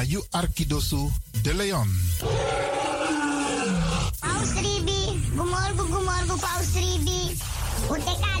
[0.00, 1.12] Na you Arkidosu
[1.42, 1.88] de Leon.
[4.20, 7.36] Paus Ribi, gumorgo gumorgo Paus Ribi.
[7.90, 8.32] Uteka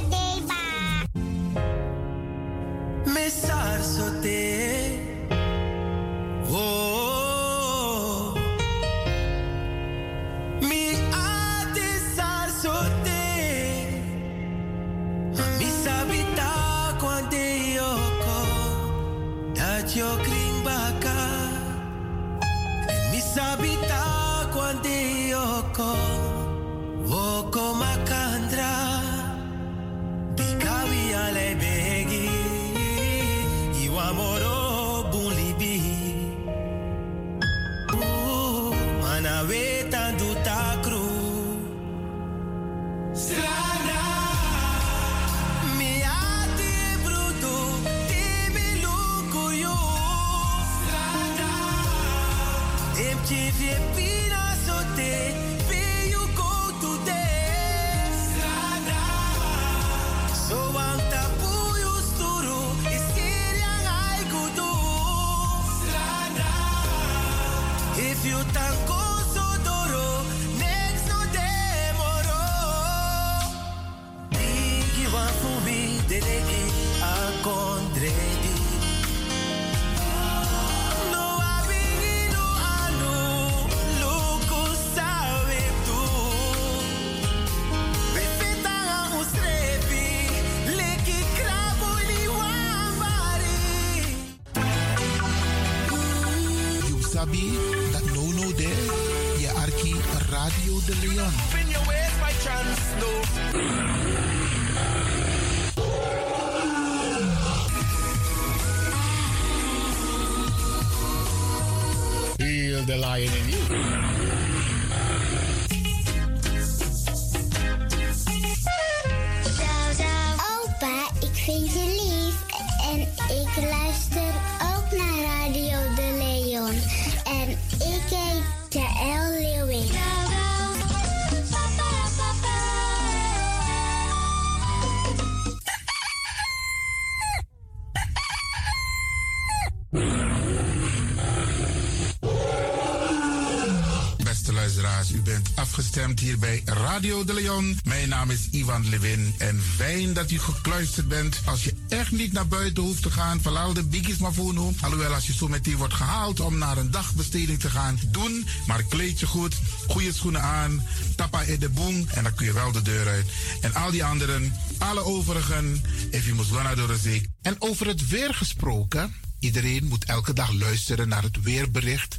[145.00, 147.78] luisteraars, u bent afgestemd hier bij Radio de Leon.
[147.84, 151.40] Mijn naam is Ivan Levin en fijn dat u gekluisterd bent.
[151.44, 154.74] Als je echt niet naar buiten hoeft te gaan, verlaal de biggies maar voor nu.
[154.80, 158.46] Alhoewel, als je zo meteen wordt gehaald om naar een dagbesteding te gaan, doen.
[158.66, 159.54] Maar kleed je goed,
[159.88, 163.26] goede schoenen aan, tappa in de boom en dan kun je wel de deur uit.
[163.60, 167.30] En al die anderen, alle overigen, you must door de zee.
[167.42, 172.18] En over het weer gesproken, iedereen moet elke dag luisteren naar het weerbericht.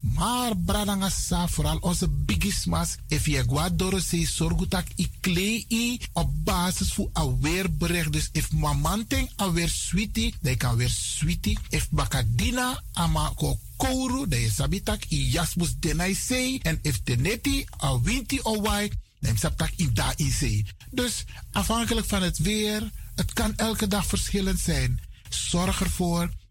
[0.00, 7.10] Maar bradangasa, vooral onze bigismas, if je guadoro se sorgutak i klei op basis van
[7.12, 8.12] een weerbericht.
[8.12, 11.58] Dus if mamanting alweer sweetie, dan kan weer sweetie.
[11.68, 16.58] If bakadina ama ko kouru, dan je sabitak i jasmus denai sei.
[16.62, 18.90] En if teneti a winti o wai,
[19.20, 20.66] dan sabtak i da in sei.
[20.90, 25.00] Dus afhankelijk van het weer, het kan elke dag verschillend zijn.
[25.28, 26.30] Zorg ervoor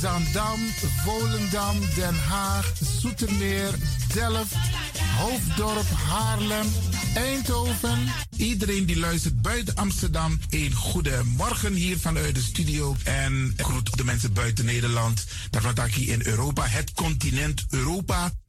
[0.00, 0.60] Zandam,
[1.04, 3.70] Volendam, Den Haag, Zoetermeer,
[4.14, 4.54] Delft,
[5.18, 6.66] Hoofddorp, Haarlem,
[7.14, 7.98] Eindhoven.
[8.36, 12.96] Iedereen die luistert buiten Amsterdam, een goede morgen hier vanuit de studio.
[13.04, 15.24] En groet de mensen buiten Nederland.
[15.62, 18.32] Wat ik hier in Europa, het continent Europa.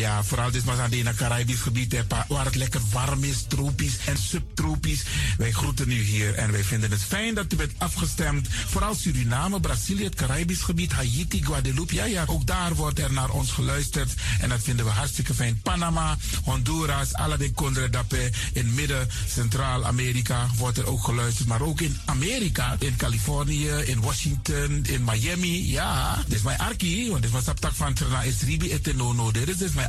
[0.00, 3.96] Ja, vooral dit was aan het Caribisch gebied, hè, waar het lekker warm is, tropisch
[4.06, 5.02] en subtropisch.
[5.36, 8.48] Wij groeten u hier en wij vinden het fijn dat u bent afgestemd.
[8.66, 11.94] Vooral Suriname, Brazilië, het Caribisch gebied, Haiti, Guadeloupe.
[11.94, 14.14] Ja, ja, ook daar wordt er naar ons geluisterd.
[14.40, 15.60] En dat vinden we hartstikke fijn.
[15.62, 17.10] Panama, Honduras,
[17.54, 18.30] Condre Dapé.
[18.52, 21.48] In midden, Centraal-Amerika wordt er ook geluisterd.
[21.48, 25.70] Maar ook in Amerika, in Californië, in Washington, in Miami.
[25.70, 29.30] Ja, dit is mijn arki, want dit was tak van Trana Esribi Etenono.
[29.30, 29.88] Dit is dus mijn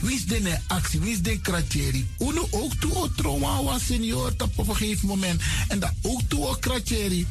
[0.00, 2.08] Wie is de actie, wie is de kratjeri?
[2.18, 5.42] Uno ook toe o trauma was senior op een gegeven moment.
[5.68, 7.26] En dat ook toe o kratjeri.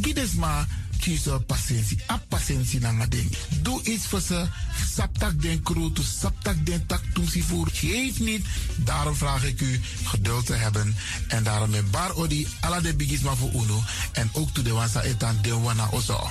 [0.00, 0.66] Gides maar
[1.00, 1.98] kiezen patiëntie.
[2.10, 3.30] A patiëntie na ding.
[3.62, 4.46] Doe iets voor ze.
[4.94, 7.68] Saptak den kroto, saptak den tak si voer.
[7.72, 8.46] Geef niet.
[8.76, 10.96] Daarom vraag ik u geduld te hebben.
[11.28, 13.82] En daarom met bar odi ala de bigisma voor uno.
[14.12, 16.30] En ook toe de wansa etan de wana ozo.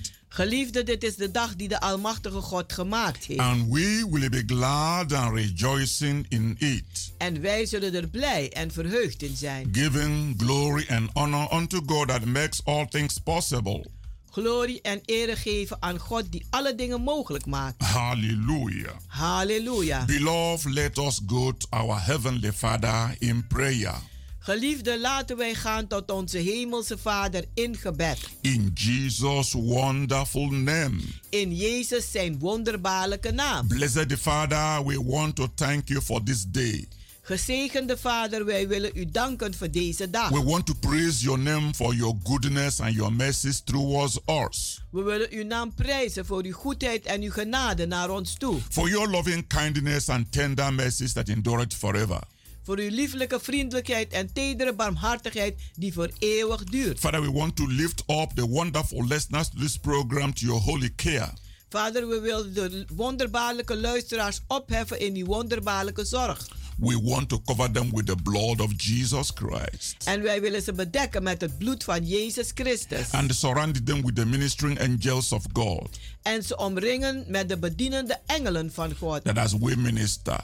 [0.33, 3.39] Geliefde, dit is de dag die de Almachtige God gemaakt heeft.
[3.39, 8.71] And we will be glad and rejoicing in it, En wij zullen er blij en
[8.71, 9.69] verheugd in zijn.
[9.71, 13.85] giving glory and honor unto God that makes all things possible.
[14.31, 17.83] Glorie en ere geven aan God die alle dingen mogelijk maakt.
[17.83, 18.93] Hallelujah.
[19.07, 20.05] Halleluja.
[20.05, 23.95] Beloved, let us go to our Heavenly Father in prayer.
[24.43, 28.17] Geliefde, laten wij gaan tot onze Hemelse Vader in gebed.
[28.41, 30.97] In Jesus' wonderful name.
[31.29, 33.67] In Jezus zijn wonderbaarlijke naam.
[33.67, 36.87] Blessed Father, we want to thank you for this day.
[37.21, 40.29] Gezegende Vader, wij willen u danken voor deze dag.
[40.29, 44.81] We want to praise your name for your goodness and your mercies towards us.
[44.91, 48.57] We willen uw naam prijzen voor uw goedheid en uw genade naar ons toe.
[48.69, 52.19] For your loving kindness and tender mercies that endureth forever.
[52.63, 56.99] Voor uw lieflijke vriendelijkheid en tedere barmhartigheid die voor eeuwig duurt.
[56.99, 60.93] Father, we want to lift up the wonderful listeners to this program to your holy
[60.95, 61.33] care.
[61.69, 66.47] Vader, we willen de wonderbaarlijke luisteraars opheffen in uw wonderbaarlijke zorg.
[66.77, 69.95] We want to cover them with the blood of Jesus Christ.
[70.03, 73.11] En wij willen ze bedekken met het bloed van Jezus Christus.
[73.11, 75.99] And surround them with the ministering angels of God.
[76.21, 79.23] En ze omringen met de bedienende engelen van God.
[79.23, 80.43] That as we minister,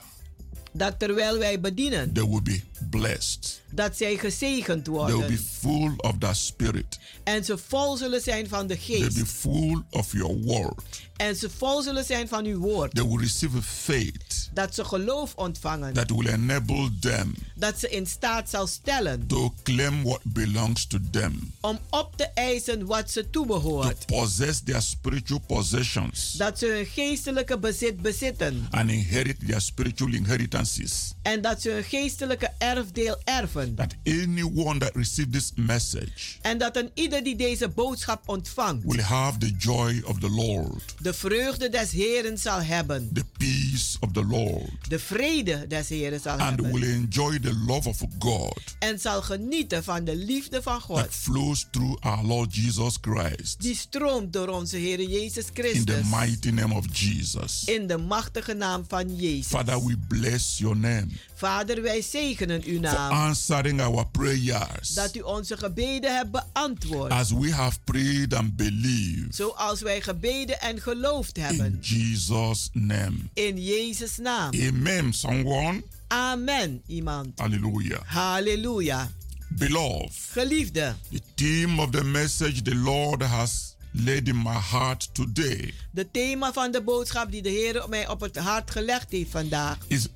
[0.78, 3.62] Dat terwijl wij bedienen, There will be blessed.
[3.72, 5.38] dat zij gezegend They will be worden.
[5.40, 7.00] full of the Spirit.
[7.24, 9.28] En ze vol zullen zijn van de They'll be geest.
[9.32, 11.06] full of your word.
[11.18, 12.96] En ze vol zullen zijn van uw woord.
[12.96, 15.94] They will receive faith Dat ze geloof ontvangen.
[15.94, 20.98] that will enable them Dat ze in staat zal stellen to claim what belongs to
[21.12, 24.06] them, om op te eisen wat ze to toebehoort.
[24.06, 28.68] possess their spiritual possessions, Dat ze hun geestelijke bezit bezitten.
[28.70, 31.14] and inherit their spiritual inheritances.
[31.22, 33.76] En dat ze hun geestelijke erfdeel erven.
[33.76, 39.02] That anyone that receives this message En dat een ieder die deze boodschap ontvangt, will
[39.02, 43.10] have the joy of the Lord, de vreugde des Heren zal hebben.
[43.14, 46.90] the peace of the Lord, De vrede des Heren zal and will hebben.
[46.94, 51.08] enjoy the love of God En zal genieten van de liefde van that God.
[51.10, 53.62] flows through our Lord Jesus Christ.
[53.62, 56.10] Die stroomt door onze Heer Jezus In the Christus.
[56.20, 57.64] mighty name of Jesus.
[57.66, 59.48] In de machtige naam van Jezus.
[59.48, 61.08] Father, we bless your name
[61.38, 63.12] Vader, wij zegenen uw for naam.
[63.12, 67.12] answering our prayers Dat u onze gebeden hebt beantwoord.
[67.12, 69.36] as we have prayed and believed.
[69.36, 71.78] Zoals wij gebeden en geloofd In hebben.
[71.82, 73.16] Jesus' name.
[73.34, 74.54] In Jezus' naam.
[74.68, 75.14] Amen.
[75.14, 75.84] Someone.
[76.08, 77.40] Amen, iemand.
[77.40, 78.02] Hallelujah.
[78.06, 79.12] Halleluja.
[79.50, 85.74] Beloved, Geliefde, the theme of the message the Lord has laid in my heart today
[85.92, 89.78] de thema van de boodschap die de Heer mij op het hart gelegd heeft vandaag
[89.88, 90.08] is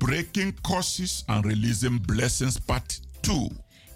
[0.00, 3.50] breaking curses and releasing blessings part 2.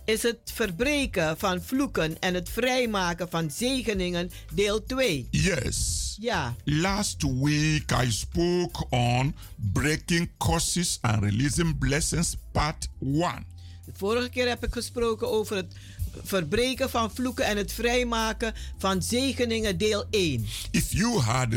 [0.05, 5.29] is het verbreken van vloeken en het vrijmaken van zegeningen deel 2.
[5.31, 6.17] Yes.
[6.21, 13.47] Ja, Last week I spoke on breaking curses and releasing blessings part 1.
[13.85, 15.75] de vorige keer heb ik gesproken over het
[16.23, 20.47] verbreken van vloeken en het vrijmaken van zegeningen deel 1.
[20.71, 21.49] If you had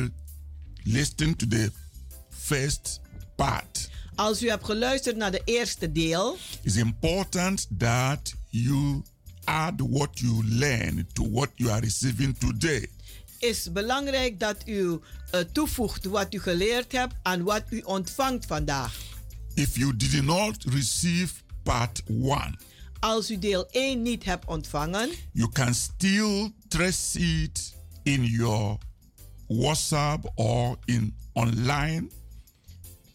[0.84, 1.72] listened to the
[2.30, 3.02] first
[3.36, 9.02] part, Als u hebt geluisterd naar de eerste deel, it's important that you
[9.44, 12.90] add what you learn to what you are receiving today.
[13.40, 15.00] is belangrijk dat u
[15.32, 18.96] eh, toevoegt wat u geleerd hebt aan wat u ontvangt vandaag.
[19.54, 21.34] If you did not receive
[21.64, 22.60] part 1,
[23.00, 28.78] Als u deel 1 niet hebt ontvangen, you can still trace it in your
[29.48, 32.08] WhatsApp or in online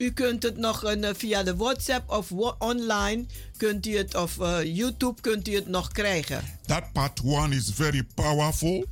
[0.02, 3.25] u kunt het nog een, eh, via de WhatsApp of online
[3.56, 6.44] kunt u het of eh, YouTube kunt u het nog krijgen.
[6.66, 8.85] That part one is very powerful,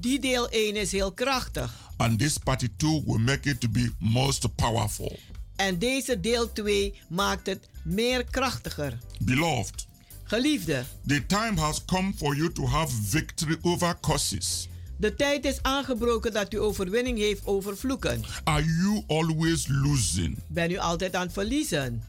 [0.00, 1.86] Die deel 1 is heel krachtig.
[1.96, 5.18] and this part two will make it to be most powerful.
[5.56, 8.98] En deze deel 2 maakt het meer krachtiger.
[9.18, 9.86] Beloved,
[10.24, 14.68] Geliefde, the time has come for you to have victory over curses.
[14.98, 18.22] De tijd is aangebroken dat u overwinning heeft over vloeken.
[18.44, 20.38] Are you always losing?
[20.48, 22.02] Ben u altijd aan het verliezen?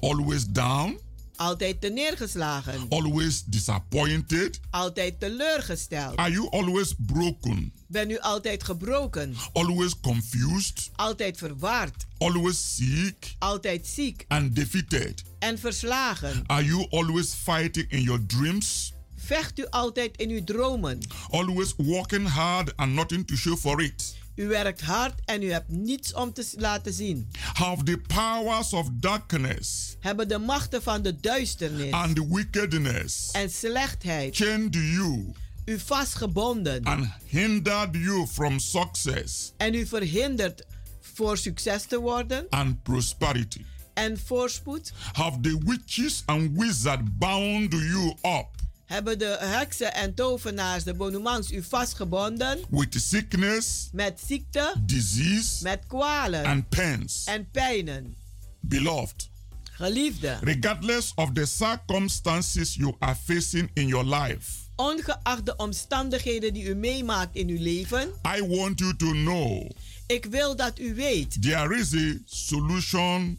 [0.00, 0.98] Always down?
[1.36, 2.86] Altijd neergeslagen.
[2.88, 4.60] Always disappointed?
[4.70, 6.16] Altijd teleurgesteld.
[6.16, 7.72] Are you always broken?
[7.86, 9.34] Ben u altijd gebroken?
[9.52, 10.90] Always confused?
[10.96, 12.06] Altijd verward?
[12.18, 13.34] Always sick?
[13.38, 14.24] Altijd ziek?
[14.28, 15.22] And defeated?
[15.38, 16.42] En verslagen?
[16.46, 18.91] Are you always fighting in your dreams?
[19.24, 20.98] Vecht u altijd in uw dromen?
[21.30, 24.16] Always working hard and nothing to show for it?
[24.34, 27.28] U werkt hard en u hebt niets om te laten zien.
[27.52, 33.50] Have the powers of darkness Hebben de machten van de duisternis and the wickedness en
[33.50, 35.32] slechtheid chained you
[35.64, 40.66] u vastgebonden and hindered you from success en u verhinderd
[41.00, 43.64] voor succes te worden and prosperity?
[43.94, 44.92] en voorspoed?
[45.12, 48.61] Have the witches and wizards bound you up
[48.92, 55.86] Hebben de heksen en tovenaars, de bonumans, u vastgebonden with sickness, met ziekte, disease, met
[55.86, 57.24] kwalen and pains?
[57.24, 58.16] en pijnen?
[58.60, 59.30] Beloved,
[59.72, 66.64] Geliefde, regardless of the circumstances you are facing in your life, ongeacht de omstandigheden die
[66.64, 69.70] u meemaakt in uw leven, I want you to know
[70.06, 73.38] ik wil dat u weet, there is a solution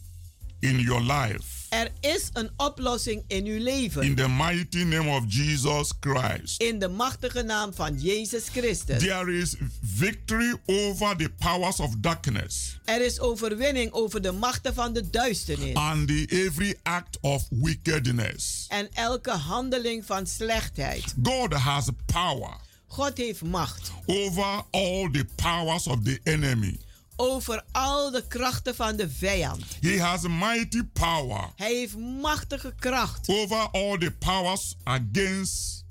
[0.60, 1.53] in your life.
[1.74, 4.02] Er is een oplossing in uw leven.
[4.02, 6.60] In the mighty name of Jesus Christ.
[6.62, 8.98] In de machtige naam van Jezus Christus.
[8.98, 14.92] There is victory over the powers of darkness Er is overwinning over de machten van
[14.92, 15.74] de duisternis.
[15.74, 18.66] and the every act of wickedness.
[18.68, 21.14] En elke handeling van slechtheid.
[21.22, 26.78] God has power God heeft macht over all the powers of the enemy.
[27.16, 29.64] Over al de krachten van de vijand.
[29.80, 35.84] He has mighty power Hij heeft machtige kracht over all the powers against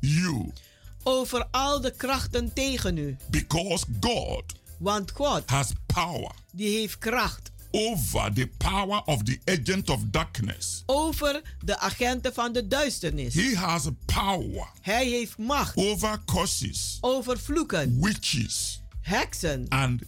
[0.00, 0.52] you
[1.02, 3.16] over al de krachten tegen u.
[3.30, 4.42] because God
[4.78, 10.82] Want God, has power die heeft kracht over the power of the agent of darkness.
[10.86, 13.34] over de agenten van de duisternis.
[13.34, 20.02] He has power Hij heeft macht over curses, over vloeken, witches, heksen and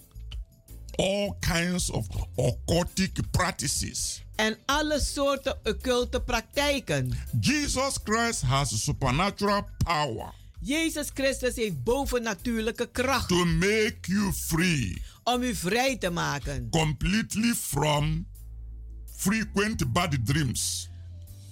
[0.96, 4.22] all kinds of occultic practices.
[4.36, 7.12] en alle soorten occulte praktijken.
[7.40, 15.42] Jesus Christ has supernatural power Jezus Christus heeft bovennatuurlijke kracht to make you free om
[15.42, 16.66] u vrij te maken.
[16.70, 18.26] completely from
[19.16, 20.88] frequent bad dreams,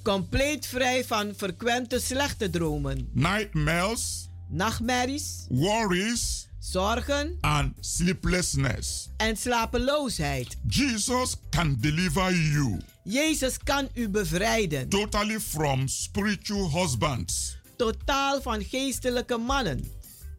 [0.02, 9.08] Compleet vrij van frequente slechte dromen, nightmares, nachtmerries, worries, zorgen and sleeplessness.
[9.16, 10.56] en slapeloosheid.
[10.68, 14.88] Jesus can deliver you Jezus kan u bevrijden.
[14.88, 19.84] totally from spiritual husbands, Totaal van geestelijke mannen,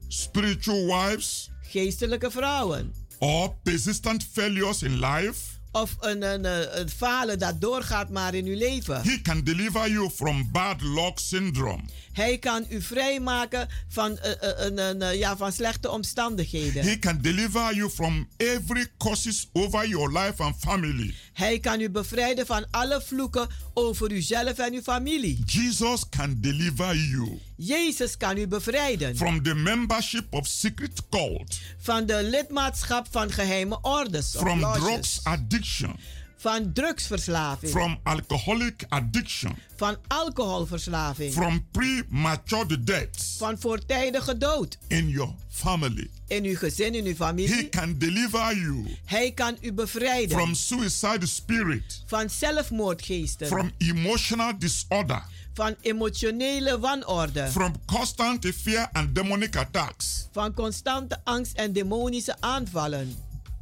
[0.08, 2.94] spiritual wives, geestelijke vrouwen.
[3.20, 5.53] or persistent failures in life.
[5.76, 6.46] Of een, een,
[6.80, 9.02] een, falen dat doorgaat maar in uw leven.
[9.02, 11.82] He can deliver you from bad luck syndrome.
[12.12, 16.84] Hij kan u vrijmaken van, eh, eh, een, een, eh, ja, van slechte omstandigheden.
[16.84, 21.14] He can deliver you from every curses over your life and family.
[21.34, 25.44] Hij kan u bevrijden van alle vloeken over uzelf en uw familie.
[25.46, 29.16] Jesus can deliver you Jezus kan u bevrijden.
[29.16, 34.36] From the membership of secret cult, van de lidmaatschap van geheime orders.
[34.36, 35.96] of from drugs addiction,
[36.38, 44.78] van drugsverslaving, from alcoholic addiction, van alcoholverslaving, from premature death van voortijdige dood.
[44.88, 46.10] In your family.
[46.28, 47.70] in uw gezin, in uw He familie.
[47.70, 48.98] can deliver you.
[49.06, 50.38] Hij kan u bevrijden.
[50.38, 59.16] From suicide spirit, van zelfmoordgeesten, from emotional disorder, van emotionele wanorde, from constant fear and
[59.16, 60.28] demonic attacks.
[60.32, 63.16] van constante angst en demonische aanvallen.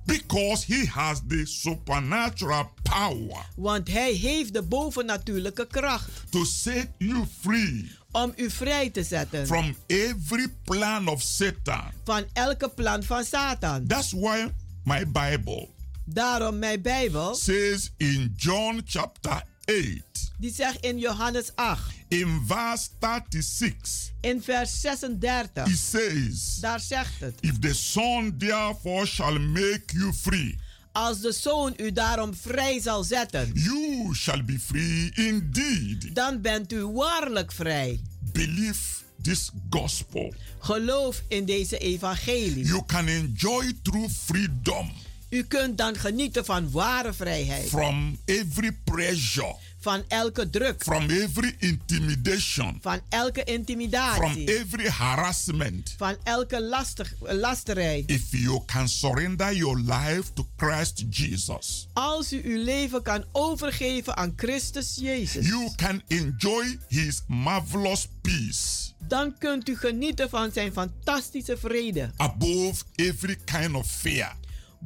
[0.06, 7.26] Because he has the supernatural power Want hij heeft de bovennatuurlijke kracht to set you
[7.40, 11.84] free om u vrij te zetten from every plan of Satan.
[12.04, 13.88] van elke plan van Satan.
[13.88, 14.48] That's why
[14.84, 15.68] my Bible
[16.06, 22.90] Daarom mijn Bijbel, says in John chapter 8, die zegt in Johannes 8, in verse
[23.00, 27.34] 36, in vers he 36, says, daar zegt het.
[27.42, 30.58] If the Son therefore shall make you free,
[30.92, 36.16] Als de zoon u daarom vrij zal zetten, you shall be free indeed.
[36.16, 38.00] dan bent u waarlijk vrij.
[38.32, 38.80] Believe
[39.22, 40.34] this gospel.
[40.60, 42.66] Geloof in deze evangelie.
[42.66, 44.92] You can enjoy true freedom
[45.32, 47.68] U kunt dan genieten van ware vrijheid.
[47.70, 50.84] from every pressure, Van elke druk.
[50.84, 54.58] from every intimidation, Van elke from intimidatie.
[54.60, 55.94] every harassment.
[55.98, 58.04] Van elke lastig, lasterij.
[58.06, 64.18] If you can surrender your life to Christ Jesus, Als u uw leven kan overgeven
[64.18, 65.48] aan Christus Jezus.
[65.48, 72.12] you can enjoy his marvelous peace Dan kunt u genieten van zijn fantastische vrede.
[72.18, 74.36] above every kind of fear.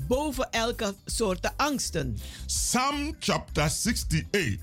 [0.07, 2.17] Boven elke soort angsten.
[2.45, 4.57] Psalm chapter 68,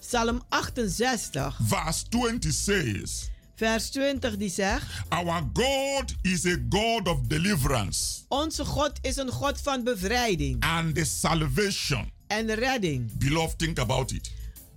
[0.00, 4.86] Psalm 68, verse 20 says, vers 20 die zegt...
[5.08, 10.94] Our God is a God of deliverance Onze God is een God van bevrijding and
[10.94, 12.10] the salvation.
[12.26, 13.10] en redding.
[13.18, 14.30] Beloved, think about it.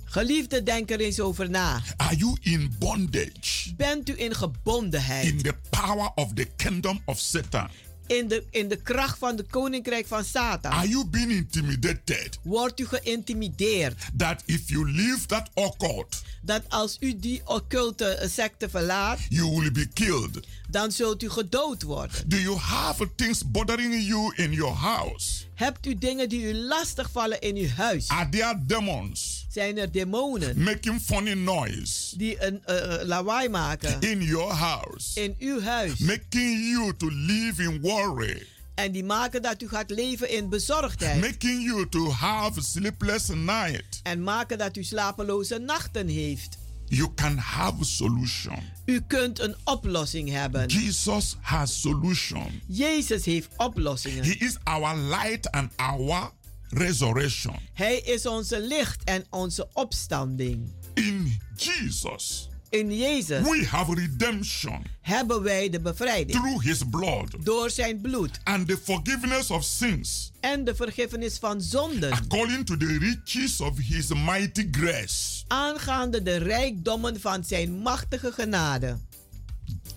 [0.06, 1.82] Geliefde, denk er eens over na.
[1.98, 5.26] Are you in bondage Bent u in gebondenheid?
[5.26, 7.70] in the power of the kingdom of Satan?
[8.10, 10.72] In de, in de kracht van het koninkrijk van Satan?
[10.72, 13.94] Are you being intimidated Wordt u geïntimideerd?
[14.18, 19.72] that if you leave that occult, Dat als u die occulte secte verlaat, you will
[19.72, 20.48] be killed?
[20.70, 22.30] dan zult u gedood worden.
[22.30, 25.44] Do you have things bothering you in your house?
[25.56, 28.08] Hebt u dingen die u lastig vallen in uw huis?
[28.08, 34.02] Are there demons Zijn er demonen making funny noise die een eh, eh, lawaai maken
[34.02, 36.00] in your house, in uw huis?
[36.00, 41.22] making you to live in worry, En die maken dat u gaat leven in bezorgdheid.
[41.22, 44.00] making you to have sleepless night?
[44.04, 46.58] En maken dat u slapeloze nachten heeft.
[46.86, 48.60] You can have a solution.
[48.86, 50.68] U kunt een oplossing hebben.
[50.68, 52.62] Jesus has solution.
[52.68, 54.24] Jezus heeft oplossingen.
[54.24, 56.32] He is our light and our
[56.70, 57.56] resurrection.
[57.74, 60.72] Hij is onze licht en onze opstanding.
[60.94, 67.70] In Jesus, In Jezus we have redemption hebben wij de bevrijding through his blood door
[67.70, 72.12] zijn bloed and the forgiveness of sins en de vergiffenis van zonden.
[72.12, 75.44] according to the riches of his mighty grace.
[75.48, 78.98] Aangaande de rijkdommen van zijn machtige genade.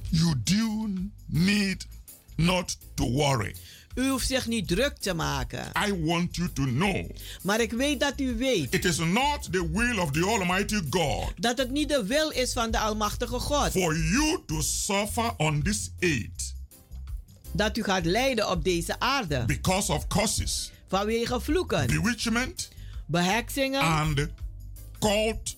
[0.08, 0.88] You do
[1.26, 1.86] need
[2.36, 3.54] not to worry.
[3.94, 5.70] U hoeft zich niet druk te maken.
[5.88, 7.10] I want you to know
[7.42, 11.32] Maar ik weet dat u weet it is not the will of the Almighty God
[11.36, 13.70] dat het niet de wil is van de Almachtige God.
[13.70, 16.54] for you to suffer on this earth
[17.52, 19.44] Dat u gaat lijden op deze aarde.
[19.44, 22.68] because of curses, Vanwege vloeken, bewitchment,
[23.06, 24.26] beheksingen and
[24.98, 25.56] cult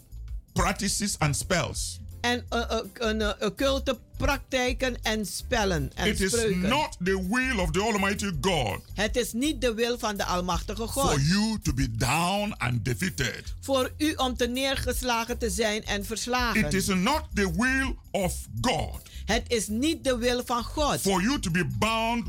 [0.53, 1.99] practices and spells.
[2.25, 6.69] En uh, uh, uh, occulte praktijken en spellen en It is spreuken.
[6.69, 10.87] not the will of the Almighty God Het is niet de wil van de Almachtige
[10.87, 11.11] God.
[11.11, 13.55] for you to be down and defeated.
[13.61, 16.65] Voor u om te neergeslagen te zijn en verslagen.
[16.65, 21.01] It is not the will of God Het is niet de wil van God.
[21.01, 22.27] for you to be bound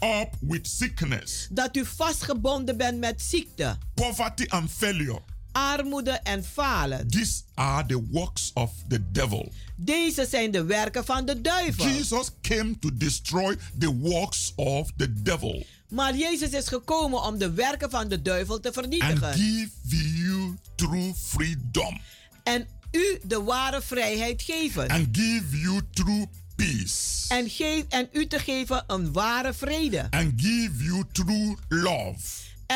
[0.00, 5.20] up with sickness, Dat u vastgebonden bent met ziekte, poverty, and failure.
[5.54, 7.08] Armoede en falen.
[7.08, 9.52] These are the works of the devil.
[9.76, 11.84] Deze zijn de werken van de duivel.
[11.86, 17.50] Jesus came to destroy the works of the devil Maar Jezus is gekomen om de
[17.52, 19.32] werken van de duivel te and vernietigen.
[19.32, 19.70] give
[20.16, 22.00] you true freedom
[22.42, 24.88] En u de ware vrijheid geven.
[24.88, 30.06] and give you true peace En, geef, en u te geven een ware vrede.
[30.10, 32.18] and give you true love.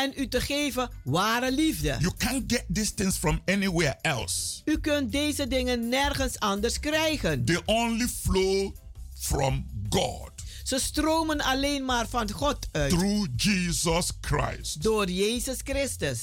[0.03, 1.95] En u te geven ware liefde.
[1.99, 4.61] You can't get these things from anywhere else.
[4.65, 7.45] U kunt deze dingen nergens anders krijgen.
[7.45, 8.75] They only flow
[9.19, 10.31] from God
[10.63, 12.89] Ze stromen alleen maar van God uit.
[12.89, 14.83] through Jesus Christ.
[14.83, 16.19] Door Jezus Christus.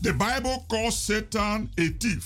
[0.00, 2.24] The Bible calls Satan a thief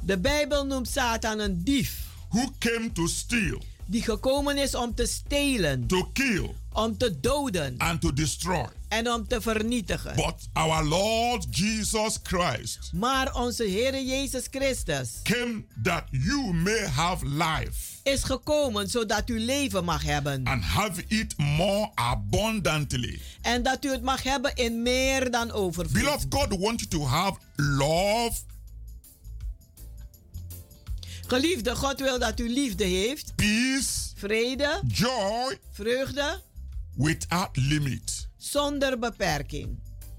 [0.00, 1.98] De Bijbel noemt Satan een dief.
[2.30, 5.86] who came to steal, Die gekomen is om te stelen.
[5.86, 7.74] to kill, Om te doden.
[7.78, 8.66] and to destroy.
[8.88, 10.16] En om te vernietigen.
[10.16, 17.26] But our Lord Jesus Christ Maar onze Heer Jezus Christus came that you may have
[17.26, 20.44] life is gekomen zodat u leven mag hebben.
[20.46, 23.20] and have it more abundantly.
[23.42, 26.02] En dat u het mag hebben in meer dan overvloed.
[26.02, 28.32] Beloved, God wants you to have love,
[31.30, 35.58] Geliefde, God wil dat u liefde heeft, peace, vrede, joy.
[35.72, 36.40] Vreugde,
[36.96, 38.28] without limit.
[38.36, 39.78] zonder beperking.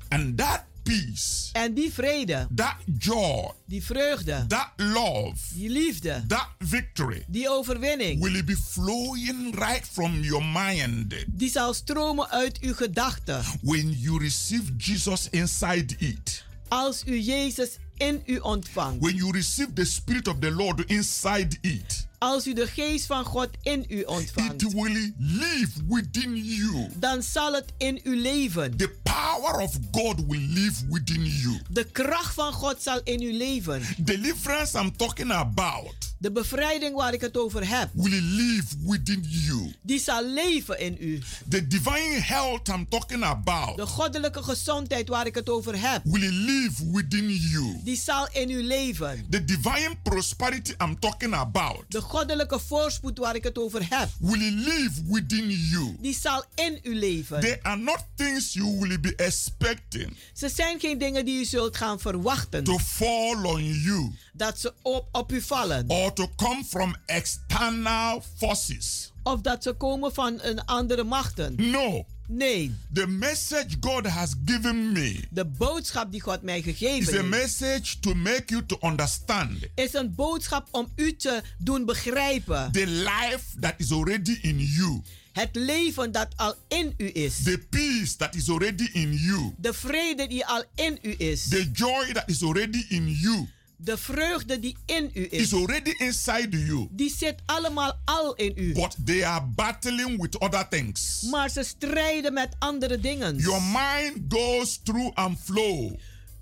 [0.09, 6.47] And that peace, En die vrede, that joy, die vreugde, that love, die liefde, that
[6.59, 7.23] victory.
[7.27, 11.13] Die overwinning, will be flowing right from your mind?
[11.27, 13.43] Die zal stromen uit uw gedachten.
[13.61, 16.45] when you receive Jesus inside it.
[16.67, 17.69] Als u Jezus
[18.01, 19.01] in u ontvangt.
[19.01, 22.07] When you receive the Spirit of the Lord inside it.
[22.23, 26.89] Als u de geest van God in u it ontvangt, will live within you.
[26.95, 28.77] dan zal het in u leven.
[28.77, 31.59] The power of God will live within you.
[31.69, 33.81] De kracht van God zal in u leven.
[33.97, 39.73] Deliverance I'm talking about De bevrijding waar ik het over heb, will live within you.
[39.81, 41.21] die zal leven in u.
[41.49, 46.29] The divine health I'm talking De about goddelijke gezondheid waar ik het over heb, will
[46.31, 47.79] live within you.
[47.83, 49.25] die zal in u leven.
[49.29, 54.51] The divine prosperity I'm talking about De goddelijke voorspoed waar ik het over heb, will
[54.51, 55.95] live within you.
[55.99, 57.39] die zal in u leven.
[57.39, 61.77] They are not things you will be expecting Ze zijn geen dingen die u zult
[61.77, 62.63] gaan verwachten.
[62.63, 65.85] to fall on you Dat ze op, op u vallen.
[65.87, 69.11] or to come from external forces.
[69.23, 71.53] Of dat ze komen van een andere machten.
[71.57, 72.05] No.
[72.33, 77.17] Nee, The message God has given me de boodschap die God mij is gegeven a
[77.17, 82.71] heeft, message to make you to understand is een boodschap om u te doen begrijpen.
[82.71, 87.43] the life that is already in you, Het leven dat al in u is.
[87.43, 91.47] the peace that is already in you, De vrede die al in u is.
[91.47, 93.47] the joy that is already in you,
[93.83, 95.53] De vreugde die in u is is.
[95.53, 96.87] already inside you.
[96.91, 98.73] Die zit allemaal al in u.
[98.73, 101.21] But they are battling with other things.
[101.31, 103.37] Maar ze strijden met andere dingen.
[103.37, 105.93] Your mind goes through and flow,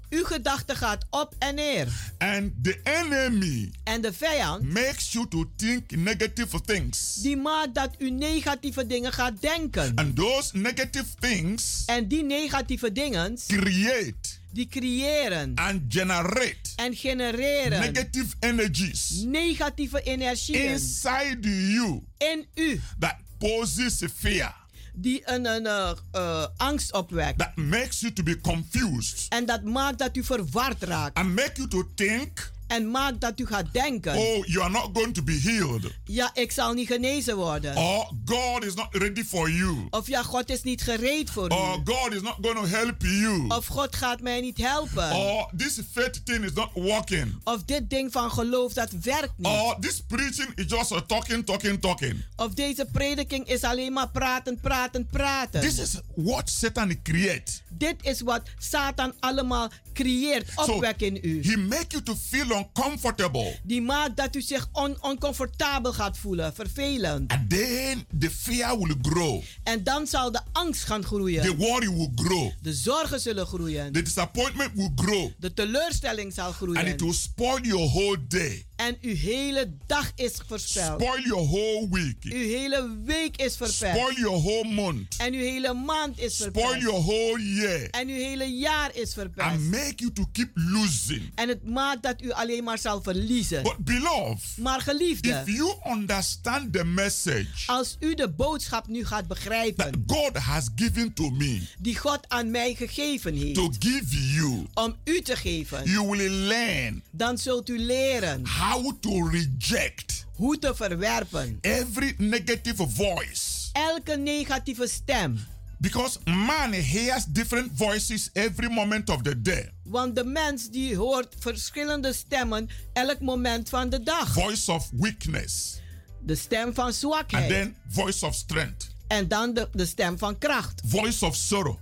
[0.10, 1.88] Uw gedachte gaat op en neer.
[2.18, 7.16] and the enemy En de vijand, makes you to think negative things.
[7.16, 9.92] die maakt dat u negatieve dingen gaat denken.
[9.96, 17.80] And those negative things En die negatieve dingen, create die creëren and generate en genereren
[17.80, 22.82] negative energies negatieve energieën inside you in u.
[23.00, 24.56] that poses fear,
[24.94, 27.38] Die een, een eh, eh, angst opwekt.
[27.40, 31.18] that makes you to be confused, En dat maakt dat u verward raakt.
[31.18, 34.16] and make you to think, En maakt dat u gaat denken.
[34.16, 37.76] oh, you are not going to be healed, Ja, ik zal niet genezen worden.
[37.78, 41.78] or God is not ready for you, Of ja, God is niet gereed voor or
[41.86, 41.92] u.
[41.94, 45.12] God is not going to help you, Of God gaat mij niet helpen.
[45.12, 49.48] or this faith thing is not working, Of dit ding van geloof, dat werkt niet.
[49.48, 52.26] or this preaching is just a talking, talking, talking.
[52.36, 55.62] Of deze prediking is alleen maar praten, praten, praten.
[55.62, 57.62] This is what Satan creates.
[57.70, 61.42] Dit is wat Satan allemaal creëert, opwekt in u.
[61.44, 63.60] he make you to feel uncomfortable.
[63.64, 67.32] Die maakt dat u zich on oncomfortabel gaat voelen, vervelend.
[67.32, 69.42] And then the fear will grow.
[69.64, 71.58] En dan zal de angst gaan The groeien.
[71.58, 72.52] worry will grow.
[72.62, 73.92] De zorgen zullen groeien.
[73.92, 75.30] The disappointment will grow.
[75.38, 76.98] De teleurstelling zal And it groeien.
[76.98, 78.68] will spoil your whole day.
[78.80, 81.02] En uw hele dag is verspeld.
[81.02, 82.18] Spoil your whole week.
[82.24, 83.78] Uw hele week is verpest.
[83.98, 85.16] Spoil your whole month.
[85.18, 86.82] En uw hele maand is Spoil verpest.
[86.82, 87.90] your whole year.
[87.90, 89.60] En uw hele jaar is And verpest.
[89.60, 91.32] make you to keep losing.
[91.36, 93.64] En het maakt dat u alleen maar zal verliezen.
[93.64, 99.18] But beloved, Maar geliefde, if you understand the message als u de boodschap nu gaat
[99.20, 104.34] that begrijpen, God has given to me die God aan mij gegeven heeft, to give
[104.34, 110.26] you, om u te geven, you will learn dan zult u leren how to reject
[110.36, 113.70] hoe te verwerpen every negative voice.
[113.74, 115.40] elke negatieve stem.
[115.78, 119.70] Because man hears different voices every moment of the day.
[119.84, 124.34] Want de mens die hoort verschillende stemmen elk moment van de dag.
[124.34, 125.80] Voice of weakness,
[126.22, 127.50] De stem van and zwakheid.
[127.50, 130.82] then voice of strength, En dan de, de stem van kracht.
[130.86, 131.78] voice of sorrow,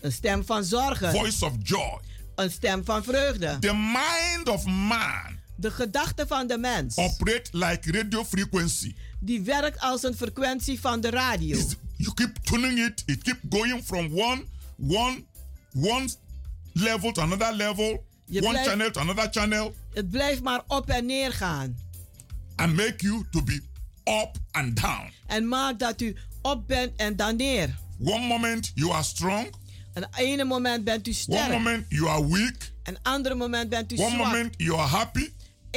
[0.00, 1.10] Een stem van zorgen.
[1.10, 1.98] voice of joy.
[2.34, 3.56] Een stem van vreugde.
[3.60, 6.96] The mind of man De gedachte van de mens.
[6.96, 8.94] operate like radio frequency.
[9.20, 11.58] Die werkt als een frequentie van de radio.
[11.58, 14.44] It's- you keep tuning it, it keep going from one
[14.88, 15.24] one
[15.72, 16.08] one
[16.72, 20.88] level to another level, Je one blijft- channel to another channel, Het blijft maar op
[20.90, 21.76] en neer gaan.
[22.56, 23.62] and make you to be
[24.04, 25.12] up and down.
[25.26, 27.78] En maakt dat u op bent en dan neer.
[28.00, 29.54] One moment you are strong,
[29.94, 31.50] Een ene moment bent u one sterk.
[31.50, 34.26] moment you are weak, Een andere moment bent u one zwak.
[34.26, 35.30] moment you are happy,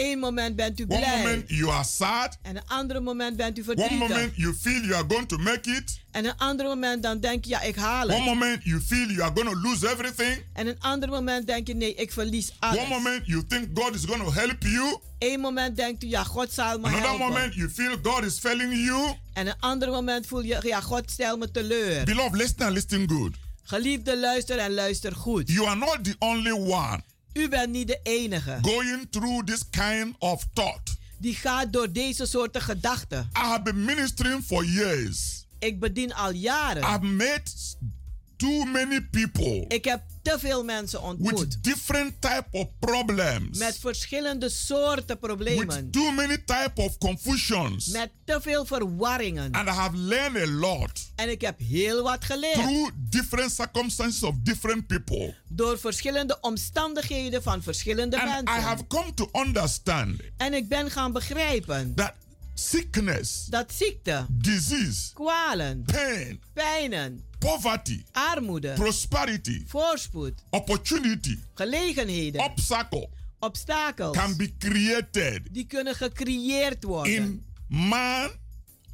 [0.03, 1.17] Eén moment bent u one blij.
[1.17, 4.07] moment you are sad, En een andere moment bent u one verdrietig.
[4.07, 7.43] moment you feel you are going to make it, En een ander moment dan denk
[7.43, 8.25] je, ja, ik haal one het.
[8.25, 11.73] moment you feel you are going to lose everything, En een ander moment denk je,
[11.75, 12.87] nee, ik verlies one alles.
[12.89, 16.51] moment you think God is going to help you, Eén moment denkt u, ja, God
[16.51, 17.27] zal me another helpen.
[17.27, 19.13] moment you feel God is failing you.
[19.33, 22.03] En een ander moment voel je, ja, God stel me teleur.
[22.03, 23.35] Beloved, listen and listen good.
[23.63, 25.49] Geliefde, luister en luister goed.
[25.49, 27.01] You are not the only one
[27.33, 30.95] U bent niet de enige going through this kind of thought.
[31.17, 33.19] die gaat door deze soorten gedachten.
[33.19, 35.45] I have been ministering for years.
[35.59, 36.83] Ik bedien al jaren.
[36.83, 37.75] I've met
[38.37, 41.39] too many people Ik heb te veel mensen ontmoet.
[41.39, 45.67] with different type of problems, Met verschillende soorten problemen.
[45.67, 47.87] with too many type of confusions.
[47.87, 49.51] Met te veel verwarringen.
[49.51, 52.53] And I have learned a lot En ik heb heel wat geleerd.
[52.53, 55.35] through different circumstances of different people.
[55.49, 58.63] Door verschillende omstandigheden van verschillende And I mensen.
[58.63, 62.13] have come to understand En ik ben gaan begrijpen that
[62.53, 73.09] sickness, dat ziekte, disease, kwalen, pain, pijnen, poverty, armoede, prosperity, voorspoed, opportunity, gelegenheden, obstacle
[73.39, 77.13] obstakels, can be created die kunnen gecreëerd worden.
[77.13, 78.29] in man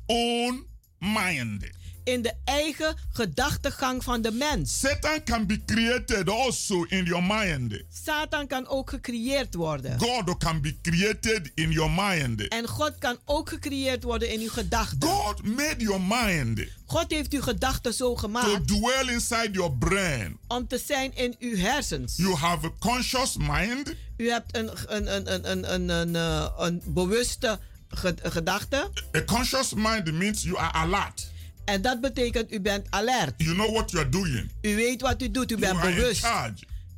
[0.05, 0.65] own
[0.99, 1.69] mind.
[2.07, 4.79] In de eigen gedachtegang van de mens.
[4.79, 7.83] Satan can be created also in your mind.
[8.05, 9.99] Satan kan ook gecreëerd worden.
[9.99, 12.47] God can be created in your mind.
[12.47, 15.09] En God kan ook gecreëerd worden in uw gedachten.
[15.09, 20.37] God made your mind God heeft uw gedachten zo to gemaakt dwell inside your brain.
[20.47, 22.15] om te zijn in uw hersens.
[22.17, 26.49] You have a conscious mind U hebt een, een, een, een, een, een, een, eh,
[26.57, 28.89] een bewuste ge- gedachte.
[29.15, 31.35] A conscious mind means you are alert.
[31.67, 33.33] En dat betekent u bent alert.
[33.37, 34.49] You know what you are doing.
[34.61, 35.51] U weet wat u doet.
[35.51, 36.25] U You bent in bewust.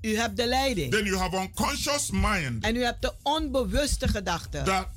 [0.01, 0.91] U hebt de leiding.
[0.91, 4.61] Then you have unconscious mind En u hebt de onbewuste gedachte.
[4.65, 4.87] that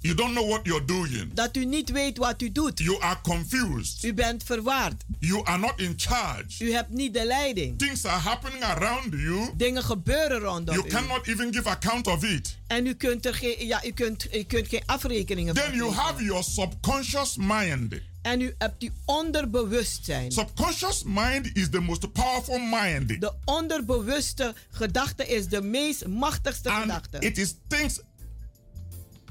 [0.00, 1.34] you don't know what you're doing.
[1.34, 2.78] Dat u niet weet wat u doet.
[2.78, 4.04] You are confused.
[4.04, 5.02] U bent verwaard.
[5.18, 6.64] You are not in charge.
[6.64, 7.78] U hebt niet de leiding.
[7.78, 9.50] Things are happening around you.
[9.56, 10.90] Dingen gebeuren rondom You u.
[10.90, 12.56] cannot even give account of it.
[12.66, 15.92] En u kunt, er geen, ja, u, kunt, u kunt geen afrekeningen Then van you
[15.92, 17.94] have your subconscious mind.
[18.24, 20.32] En u hebt die onderbewustzijn.
[20.32, 23.20] Subconscious mind is the most powerful mind.
[23.20, 27.18] De onderbewuste gedachte is de meest machtigste And gedachte.
[27.18, 28.00] it is things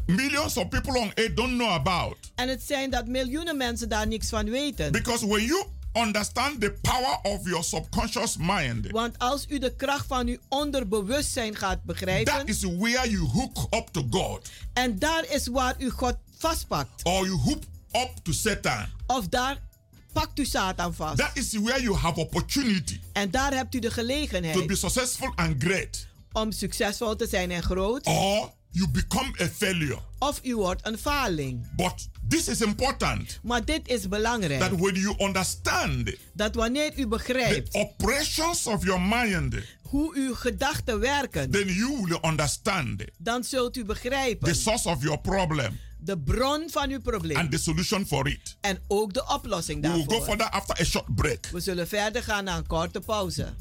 [0.06, 2.17] millions of people on earth don't know about.
[2.36, 4.91] En het zijn dat miljoenen mensen daar niks van weten.
[4.91, 10.06] Because when you understand the power of your subconscious mind, Want als u de kracht
[10.08, 15.25] van uw onderbewustzijn gaat that begrijpen, is where you hook up to God en daar
[15.29, 17.63] is waar u God vastpakt, or you hook
[17.95, 18.86] up to Satan.
[19.08, 19.58] of daar
[20.13, 21.17] pakt u Satan vast.
[21.17, 25.32] That is where you have opportunity En daar hebt u de to be gelegenheid successful
[25.36, 26.08] and great.
[26.32, 29.99] om succesvol te zijn en groot, Or you become a failure.
[30.19, 31.75] of u wordt een faling.
[31.75, 36.95] But this is important Maar dit is belangrijk, that when you understand dat wanneer u
[37.01, 43.43] the begrijpt operations of your mind, hoe uw gedachten werken, then you will understand dan
[43.43, 47.57] zult u begrijpen the source of your problem de bron van uw probleem and the
[47.57, 48.57] solution for it.
[48.61, 50.25] en ook de oplossing We will go daarvoor.
[50.27, 51.49] further after a short break.
[51.51, 53.53] We zullen verder gaan na een korte pauze.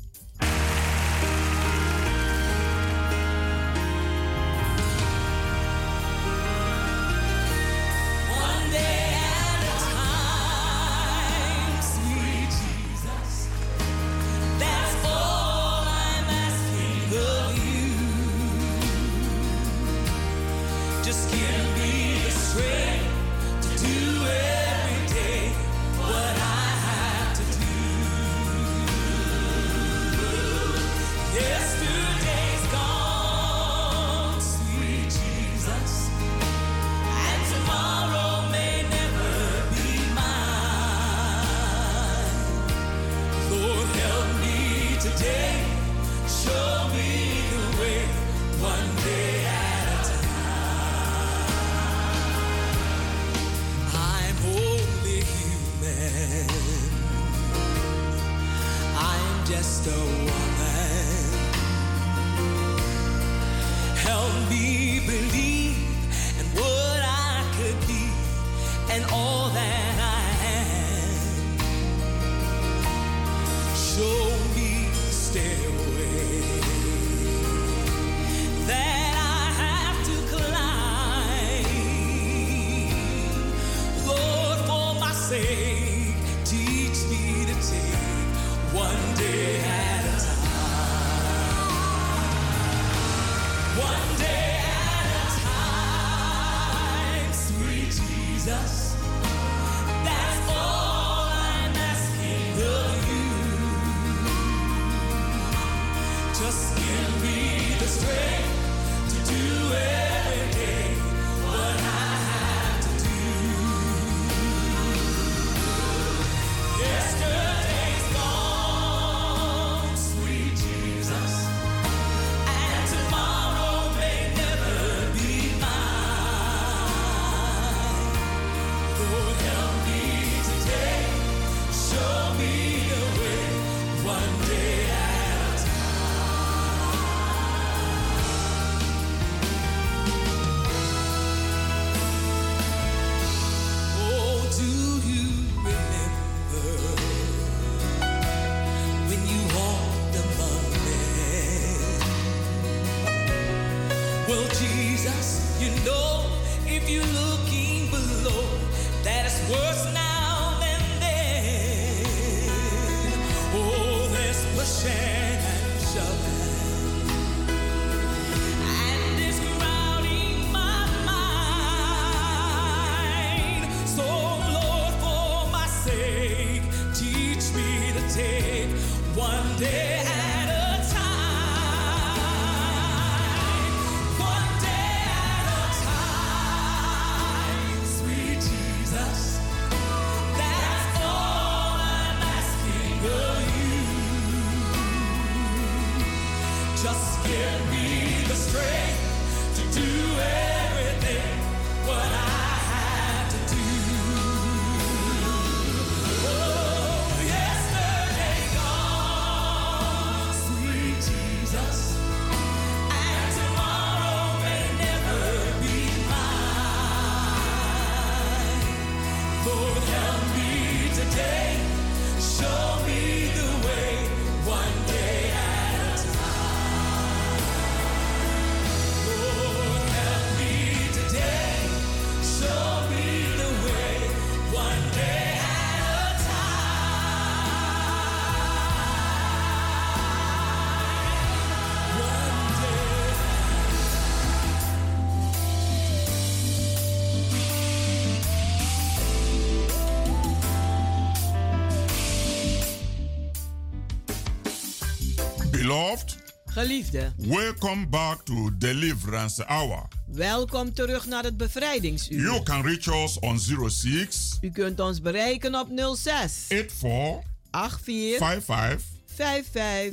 [256.63, 259.88] Geliefde, welcome back to Deliverance Hour.
[260.06, 262.21] welkom terug naar het bevrijdingsuur.
[262.21, 263.38] You can reach us on
[263.69, 269.90] 06 U kunt ons bereiken op 06 84 84 55 55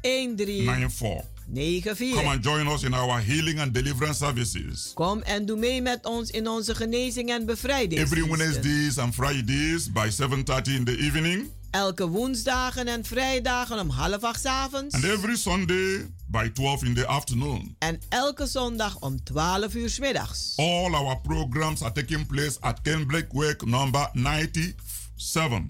[0.00, 1.24] 13 13 94.
[1.52, 2.14] 94.
[2.14, 4.90] Come and join us in our healing and deliverance services.
[4.94, 8.00] Kom en doe mee met ons in onze genezing en bevrijding.
[8.00, 14.22] Every Wednesdays and Fridays by 7:30 in the evening Elke woensdagen en vrijdagen om half
[14.22, 14.94] acht 's avonds.
[14.94, 17.74] and every Sunday by 12 in the afternoon.
[17.78, 20.52] En elke zondag om 12 uur 's middags.
[20.56, 25.60] All our programs are taking place at Ken Blakeway number 97.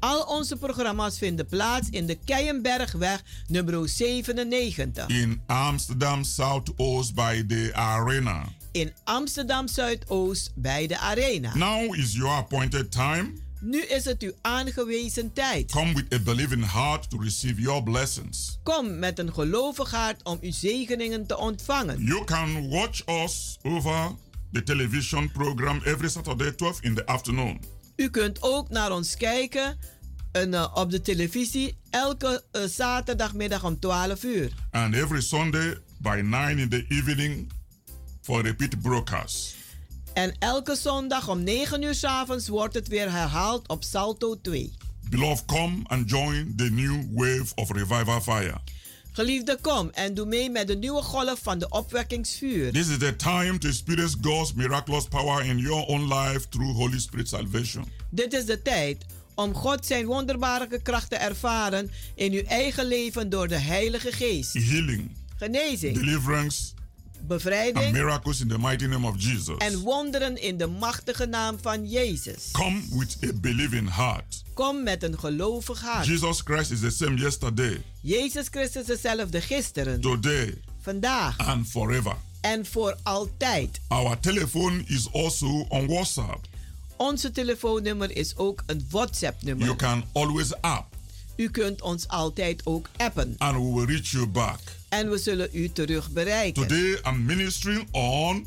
[0.00, 5.08] Al onze programma's vinden plaats in de Keienbergweg nummer 97.
[5.08, 8.44] in Amsterdam Southoost by the arena.
[8.72, 11.56] In Amsterdam Zuidoost bij de Arena.
[11.56, 13.32] Now is your appointed time.
[13.66, 15.70] Nu is het uw aangewezen tijd.
[15.70, 18.58] Come with a believing heart to receive your blessings.
[18.62, 22.04] Kom met een gelovig hart om uw zegeningen te ontvangen.
[22.04, 24.10] You can watch us over
[24.52, 27.60] the television program every Saturday 12 in the afternoon.
[27.96, 29.78] U kunt ook naar ons kijken
[30.32, 34.52] en, eh, op de televisie elke eh, zaterdagmiddag om 12 uur.
[34.70, 37.52] and every Sunday by 9 in the evening
[38.22, 39.54] for repeat broadcast.
[40.16, 44.72] En elke zondag om 9 uur 's avonds wordt het weer herhaald op Salto 2.
[45.10, 48.60] Beloved, come and join the new wave of revival fire.
[49.12, 52.72] Geliefde, kom en doe mee met de nieuwe golf van de opwekkingsvuur.
[52.72, 56.98] This is the time to experience God's miraculous power in your own life through Holy
[56.98, 57.84] Spirit salvation.
[58.10, 59.04] Dit is de tijd
[59.34, 64.52] om God zijn wonderbare kracht te ervaren in uw eigen leven door de Heilige Geest.
[64.52, 66.72] Healing, Genezing, deliverance,
[67.30, 69.56] and bevrijding miracles in the mighty name of Jesus.
[69.58, 72.48] en wonderen in de machtige naam van Jezus.
[72.52, 74.42] Come with a believing heart.
[74.54, 76.06] Kom met een gelovig hart.
[76.06, 82.16] Jesus Christ is the same yesterday, Jezus Christus is dezelfde gisteren, today, vandaag and forever.
[82.40, 83.80] en voor altijd.
[83.88, 86.46] Our telephone is also on WhatsApp.
[86.96, 89.76] Onze telefoonnummer is ook een You WhatsApp-nummer.
[89.76, 90.94] can always app,
[91.36, 94.60] U kunt ons altijd ook appen and we will reach you back.
[94.88, 96.66] En we zullen u terug bereiken.
[96.66, 98.46] Today I'm ministering on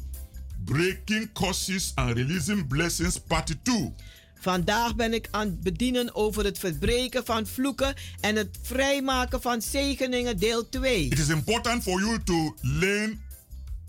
[0.66, 3.94] breaking curses and releasing blessings, part 2.
[4.40, 9.62] Vandaag ben ik aan het bedienen over het verbreken van vloeken en het vrijmaken van
[9.62, 11.06] zegeningen, deel 2.
[11.06, 13.22] It is important for you to learn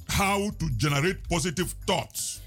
[0.07, 2.41] how to generate positive thoughts.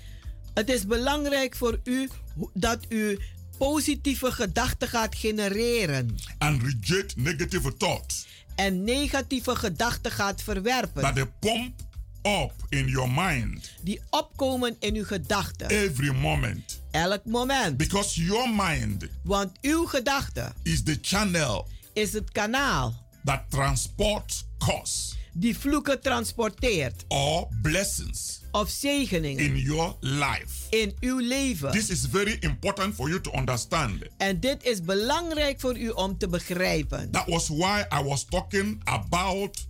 [0.54, 2.10] Het is belangrijk voor u
[2.54, 3.20] dat u
[3.58, 8.26] positieve gedachten gaat genereren and reject negative thoughts
[8.56, 11.02] en negatieve gedachten gaat verwerpen.
[11.02, 11.82] that they pump
[12.22, 15.68] up in your mind die opkomen in uw gedachten.
[15.70, 16.82] every moment.
[16.92, 17.78] Elk moment.
[17.78, 22.94] Because your mind Want uw gedachte is the channel is het kanaal
[23.24, 30.52] that transports curse die vloeken transporteert or blessings of zegeningen in your life.
[30.70, 31.72] in uw leven.
[31.72, 34.02] This is very important for you to understand.
[34.18, 37.12] En dit is belangrijk voor u om te begrijpen.
[37.12, 39.68] That was why I was talking about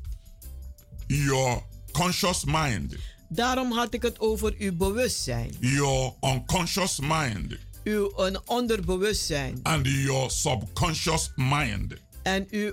[1.07, 2.95] your subconscious mind.
[3.30, 5.51] Daarom had ik het over uw bewustzijn.
[5.59, 8.11] Your unconscious mind Uw
[8.45, 9.59] onderbewustzijn.
[9.64, 11.93] and your subconscious mind.
[12.24, 12.72] En uw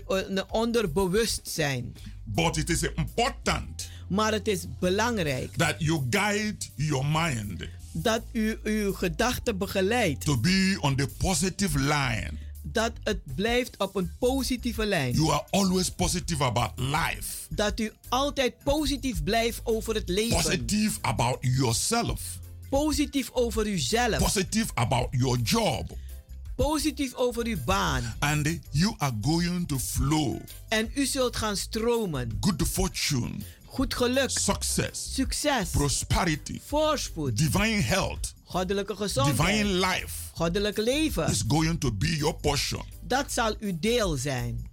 [0.51, 1.95] onderbewustzijn.
[2.35, 7.63] But it is important Maar het is belangrijk that you guide your mind
[7.93, 10.25] dat u uw gedachten begeleidt.
[10.25, 12.31] to be on the positive line.
[12.63, 15.15] Dat het blijft op een positieve lijn.
[15.15, 20.37] You are always positive about life, Dat u altijd positief blijft over het leven.
[20.37, 22.21] positive about yourself,
[22.71, 24.19] Positief over uzelf.
[24.19, 25.91] positive about your job,
[26.71, 28.15] Positief over uw baan.
[28.19, 30.41] and you are going to flow.
[30.69, 32.37] En u zult gaan stromen.
[32.41, 33.35] Good fortune,
[33.65, 34.31] Goed geluk.
[34.31, 35.69] success, Succes.
[35.71, 37.37] prosperity, Voorspoed.
[37.37, 39.37] divine health, Goddelijke gezondheid.
[39.37, 41.31] divine life Goddelijk leven.
[41.31, 42.83] is going to be your portion.
[43.03, 44.69] Dat zal uw deel zijn.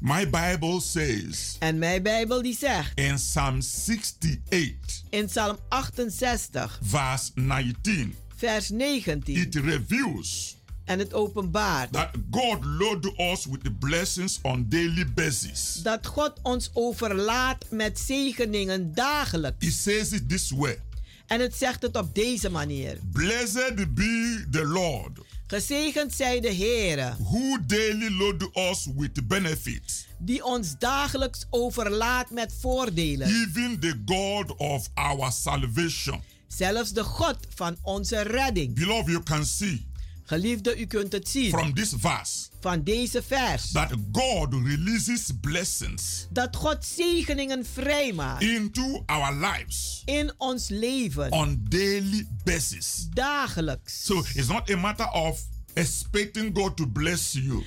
[0.00, 7.30] My Bible says En mijn Bijbel die zegt in Psalm 68, in Psalm 68, verse
[7.34, 9.36] 19, vers 19.
[9.36, 15.80] it reveals En het openbaart that God load us with the blessings on daily basis.
[15.82, 19.64] dat God ons overlaat met zegeningen dagelijks.
[19.66, 20.78] He says it this way
[21.26, 22.98] En het zegt het op deze manier.
[23.12, 30.44] Blessed be the Lord, Gezegend zij de Heere, who daily load us with benefits, die
[30.44, 33.26] ons dagelijks overlaat met voordelen.
[33.28, 36.22] even the God of our salvation.
[36.56, 38.74] Zelfs de God van onze redding.
[38.74, 39.88] Beloved, you can see
[40.24, 43.70] Geliefde, u kunt het zien from this verse van deze vers.
[43.72, 51.32] that God releases blessings Dat God zegeningen vrijmaakt into our lives in ons leven.
[51.32, 53.06] on daily basis.
[53.14, 54.04] Dagelijks.
[54.04, 55.40] So it's not a matter of
[55.72, 57.64] expecting God to bless you.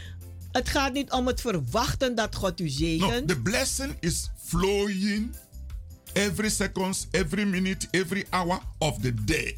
[0.51, 3.27] Het gaat niet om het verwachten dat God u No, zegent.
[3.27, 5.35] the blessing is flowing
[6.13, 9.55] every seconds, every minute, every hour of the day.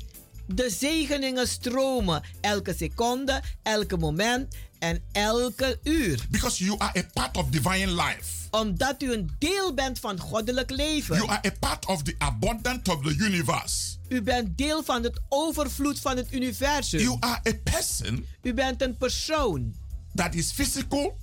[0.47, 6.26] De zegeningen stromen elke seconde, elke moment en elke uur.
[6.30, 8.47] Because you are a part of divine life.
[8.51, 11.16] Omdat u een deel bent van goddelijk leven.
[11.16, 13.95] You are a part of the abundance of the universe.
[14.10, 16.99] U bent deel van het overvloed van het universum.
[16.99, 19.76] You are a person U bent een persoon
[20.16, 21.18] that is physical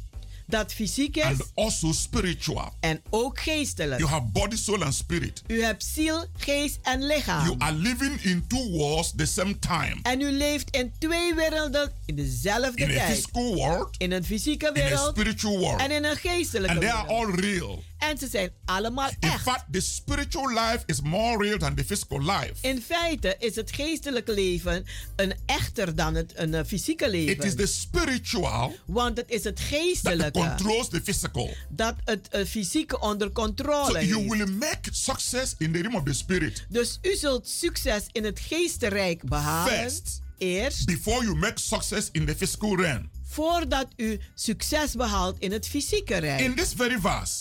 [0.47, 2.73] dat fysiek is and also spiritual.
[2.81, 3.99] en ook geestelijk.
[4.01, 5.43] You have body, soul, and spirit.
[5.47, 7.45] U hebt ziel, geest en lichaam.
[7.45, 9.97] You are living in two worlds the same time.
[10.03, 13.13] En u leeft in twee werelden in dezelfde In a tijd.
[13.15, 15.81] physical world, In een fysieke in a wereld spiritual world.
[15.81, 17.29] en in een geestelijke And they are wereld.
[17.35, 17.83] all real.
[18.11, 19.43] En ze zijn allemaal In echt.
[19.43, 22.53] fact, the spiritual life is more real than the physical life.
[22.61, 24.85] In feite is het geestelijke leven
[25.17, 27.35] een echter dan het een eh, fysieke leven.
[27.37, 31.55] It is the spiritual Want het is het that geestelijke controls the physical.
[31.69, 34.29] dat het eh, fysieke onder controle So you heeft.
[34.31, 38.41] will make success in the realm of the spirit Dus u zult succes in het
[38.41, 39.73] geestenrijk behalen.
[39.81, 40.21] First.
[40.39, 43.11] Eerst, before you make success in the physical realm.
[43.29, 46.41] voordat u succes behaalt in het fysieke rijk.
[46.41, 47.35] In this very verse,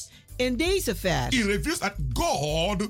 [0.46, 2.90] In deze vers it reveals that God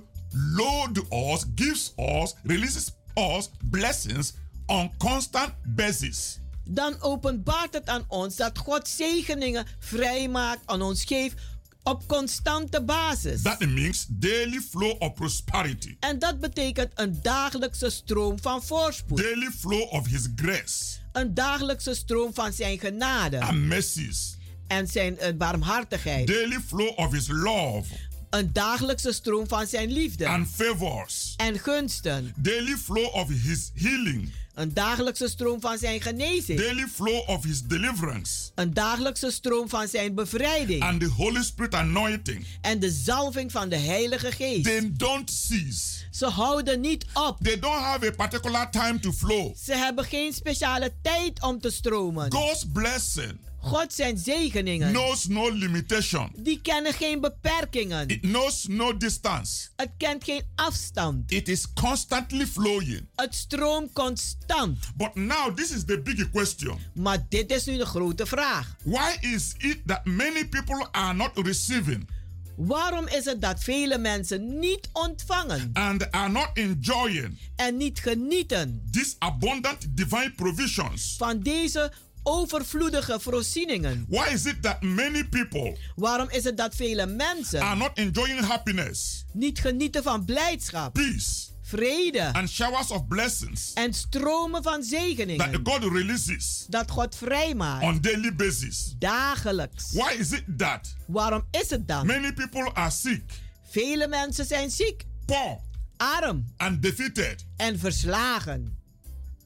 [0.56, 4.34] load us, gives us, releases us blessings
[4.66, 6.39] on constant basis.
[6.64, 11.36] dan openbaart het aan ons dat God zegeningen vrijmaakt aan ons geeft
[11.84, 13.41] op constante basis.
[13.41, 19.18] That means daily flow of prosperity, En dat betekent een dagelijkse stroom van voorspoed.
[19.18, 24.38] daily flow of His grace Een dagelijkse stroom van zijn genade and mercies,
[24.72, 26.28] en zijn eh, barmhartigheid.
[26.28, 27.84] daily flow of His love
[28.30, 32.34] Een dagelijkse stroom van zijn liefde and favors, en gunsten.
[32.38, 36.59] daily flow of His healing, Een dagelijkse stroom van zijn genezing.
[36.59, 40.82] daily flow of His deliverance, Een dagelijkse stroom van zijn bevrijding.
[40.84, 42.45] and the Holy Spirit anointing.
[42.61, 44.63] En de zalving van de Heilige Geest.
[44.63, 46.05] They don't cease.
[46.11, 47.38] Ze houden niet op.
[47.41, 49.55] They don't have a particular time to flow.
[49.63, 52.32] Ze hebben geen speciale tijd om te stromen.
[52.32, 54.91] God's blessing God zijn zegeningen.
[54.91, 56.32] knows no limitation.
[56.36, 58.07] Die kennen geen beperkingen.
[58.07, 59.68] It knows no distance.
[59.76, 61.32] Het kent geen afstand.
[61.32, 63.07] It is constantly flowing.
[63.16, 64.78] Het stroomt constant.
[64.95, 66.80] But now this is the big question.
[66.93, 68.76] Maar dit is nu de grote vraag.
[68.84, 72.07] Why is it that many people are not receiving
[72.55, 78.84] Waarom is het dat vele mensen niet ontvangen and are not enjoying en niet genieten
[78.91, 81.16] these abundant divine provisions?
[81.18, 81.91] van deze
[82.24, 84.05] overvloedige voorzieningen?
[84.09, 88.39] Why is it that many people Waarom is het dat vele are mensen not enjoying
[88.39, 94.89] happiness, niet genieten van blijdschap, peace, vrede and showers of blessings en stromen van that
[94.89, 98.95] zegeningen God releases dat God vrijmaakt on daily basis?
[98.99, 99.91] dagelijks?
[99.91, 102.05] Why is it that Waarom is het dan?
[102.05, 103.24] many people are sick
[103.69, 105.59] Vele mensen zijn ziek, poor,
[105.97, 107.45] arm and defeated.
[107.57, 108.78] en verslagen.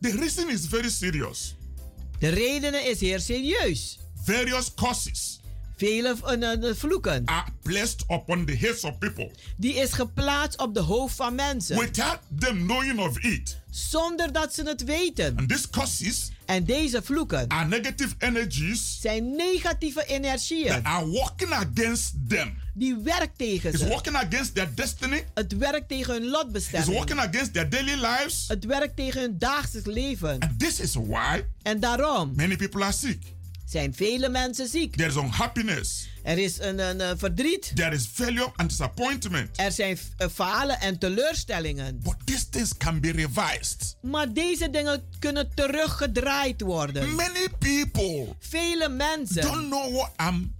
[0.02, 1.56] The reason is very serious.
[2.20, 4.00] De redenen is zeer serieus.
[4.24, 5.40] Various causes
[5.78, 6.16] Vele
[6.76, 7.26] vloeken.
[7.26, 11.78] are placed upon the heads of people Die is geplaatst op de hoofd van mensen.
[11.80, 13.58] without them knowing of it.
[13.70, 15.38] Zonder dat ze het weten.
[15.38, 20.86] And these causes En deze vloeken are negative energies zijn negatieve that energieën.
[20.86, 22.58] are working against them.
[22.74, 23.88] Die werkt tegen It's ze.
[23.88, 25.26] working against their destiny.
[25.34, 26.94] Het werkt tegen hun It's lotbestemming.
[26.94, 28.46] working against their daily lives.
[28.48, 30.40] Het werkt tegen hun dagelijks leven.
[30.40, 33.20] And this is why En daarom many people are sick.
[33.66, 34.96] Zijn vele mensen ziek.
[34.96, 36.08] There is unhappiness.
[36.24, 37.72] Er is een, een, een verdriet.
[37.76, 39.50] There is failure and disappointment.
[39.60, 42.00] Er zijn uh, falen en teleurstellingen.
[42.04, 43.96] But these things can be revised.
[44.02, 47.16] Maar deze dingen kunnen teruggedraaid worden.
[47.16, 50.56] Many people Vele mensen don't know what I'm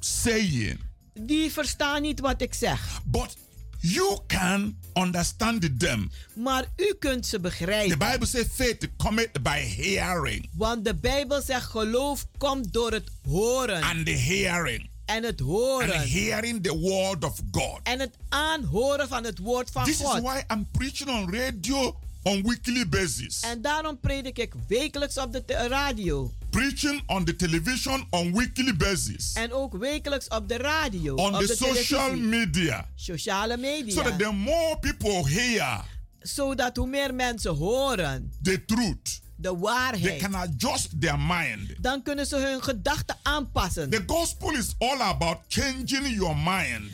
[0.00, 0.78] saying,
[1.14, 3.00] die verstaan niet wat ik zeg.
[3.04, 3.36] but
[3.80, 6.10] you can understand them.
[6.34, 7.98] Maar u kunt ze The begrijpen.
[7.98, 13.82] Bible says faith cometh by hearing, Want de Bijbel zegt geloof komt door het horen.
[13.82, 16.08] and the hearing, En het and horen.
[16.10, 17.80] hearing the word of God.
[17.82, 20.20] En het aanhoren van het woord van This is God.
[20.22, 21.96] why I'm preaching on radio
[22.26, 26.32] on weekly basis, En daarom predik ik wekelijks op de radio.
[26.50, 31.14] preaching on the television on weekly basis, En ook wekelijks op de radio.
[31.14, 32.28] on op the de social televisie.
[32.28, 34.16] media, Sociale so that media.
[34.16, 35.84] the more people hear
[36.20, 40.20] Zodat hoe meer mensen horen the truth, de they waarheid.
[40.22, 41.74] can adjust their mind.
[41.82, 43.90] Dan kunnen ze hun gedachten aanpassen.
[43.90, 46.90] The gospel is all about changing your mind.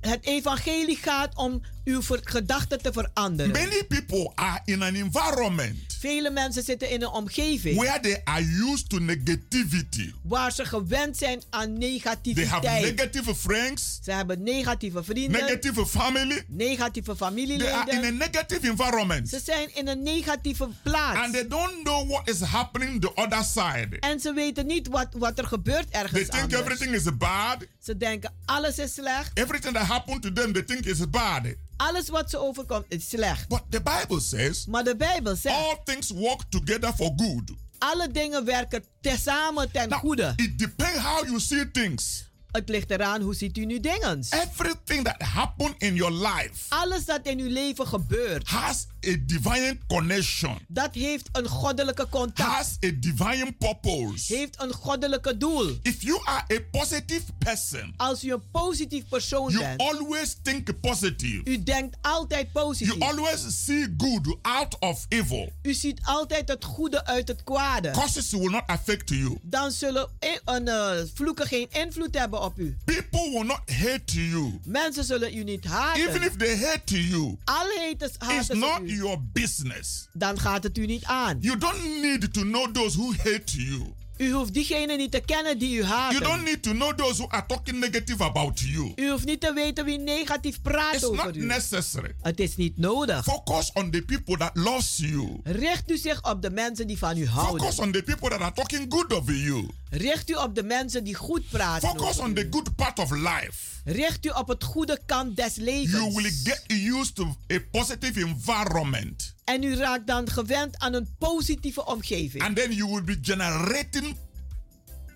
[0.00, 3.52] Het evangelie gaat om uw gedachten te veranderen.
[3.52, 8.42] Many people are in an environment Vele mensen zitten in een omgeving where they are
[8.72, 10.12] used to negativity.
[10.22, 12.96] waar ze gewend zijn aan They have negativiteit.
[12.96, 16.44] negative friends, Ze hebben negatieve vrienden, negative family.
[16.48, 17.46] negatieve They are in a
[17.86, 18.16] familieleden.
[18.16, 19.28] negative environment.
[19.28, 21.18] Ze zijn in een negatieve plaats.
[21.18, 23.96] And they don't know what is happening the other side.
[24.00, 26.60] En ze weten niet wat, wat er gebeurt They ergens think anders.
[26.60, 27.56] everything is bad.
[27.82, 29.38] Ze denken alles is slecht.
[29.38, 31.42] Everything that happened to them, they think is bad.
[31.78, 33.48] Alles wat ze overkomt is slecht.
[33.48, 37.50] But the Bible says Maar de Bijbel zegt, all things work together for good.
[37.78, 40.32] alle dingen werken tezamen ten Now, goede.
[40.36, 42.26] it depends how you see things.
[42.50, 44.24] Het ligt eraan hoe ziet u nu dingen.
[44.30, 49.78] Everything that happened in your life Alles dat in uw leven gebeurt, has a divine
[49.86, 52.50] connection, dat heeft een goddelijke contact.
[52.52, 54.34] has a divine purpose.
[54.34, 55.78] Heeft een goddelijke doel.
[55.82, 60.80] If you are a positive person, Als u een positief persoon you bent, always think
[60.80, 61.40] positive.
[61.44, 63.02] u denkt altijd You positief.
[63.02, 65.52] always see good out of evil.
[65.62, 67.90] U ziet altijd het goede uit het kwade.
[67.90, 69.38] Causes will not affect you.
[69.42, 72.76] Dan zullen i- een, eh, vloeken geen invloed hebben op u.
[72.84, 74.58] People will not hate you.
[74.64, 76.08] Mensen zullen u niet haten.
[76.08, 78.97] Even if they hate you, haters it's haten ze u.
[78.98, 80.08] your business.
[80.12, 81.36] Dan gaat het u niet aan.
[81.40, 83.92] You don't need to know those who hate you.
[84.18, 87.28] U hoeft diegenen niet te kennen die u You don't need to know those who
[87.30, 88.92] are talking negative about you.
[88.96, 91.44] U hoeft niet te weten wie negatief praat It's over not u.
[91.44, 92.14] necessary.
[92.22, 93.24] Het is niet nodig.
[93.24, 95.40] Focus on the people that loves you.
[95.44, 97.60] Richt u zich op de mensen die van u houden.
[97.60, 99.68] Focus on the people that are talking good of you.
[99.90, 101.88] Richt u op de mensen die goed praten.
[101.88, 103.54] Focus on the good part of life.
[103.84, 106.42] Richt u op het goede kant des You will levens.
[106.42, 109.34] get used to a positive environment.
[109.44, 112.42] En u raakt dan gewend aan een positieve omgeving.
[112.42, 114.16] And then you will be generating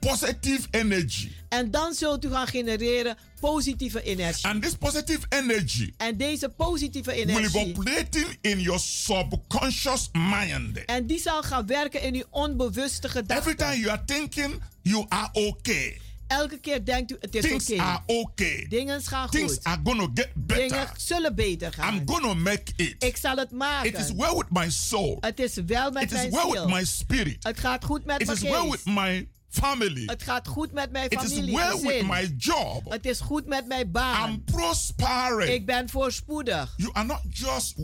[0.07, 1.31] positive energy.
[1.49, 4.47] En dan zult u gaan genereren positieve energie.
[4.47, 7.71] And this positive energy En deze positieve will be energie.
[7.77, 10.85] operating in your subconscious mind.
[10.85, 13.57] En die zal gaan werken in uw onbewuste Every gedachten.
[13.57, 17.81] time you are thinking you are okay, Elke keer denkt u, het is things oké.
[17.83, 19.65] are okay, Dingen gaan things goed.
[19.65, 20.91] are gonna get Dingen better.
[20.97, 21.95] zullen beter gaan.
[21.97, 22.95] I'm gonna make it.
[23.05, 24.17] Ik zal het It is maken.
[24.17, 25.17] well with my soul.
[25.21, 26.69] Het is wel met It is mijn well with ziel.
[26.69, 27.37] my spirit.
[27.45, 28.87] Het gaat goed met It mijn is well with geest.
[28.87, 30.03] my family.
[30.07, 31.55] Het gaat goed met mijn It is familie.
[31.57, 32.91] well with my job.
[32.91, 34.31] Het is goed met mijn baan.
[34.31, 35.51] I'm prospering.
[35.51, 36.75] Ik ben voorspoedig.
[36.77, 37.75] You are not just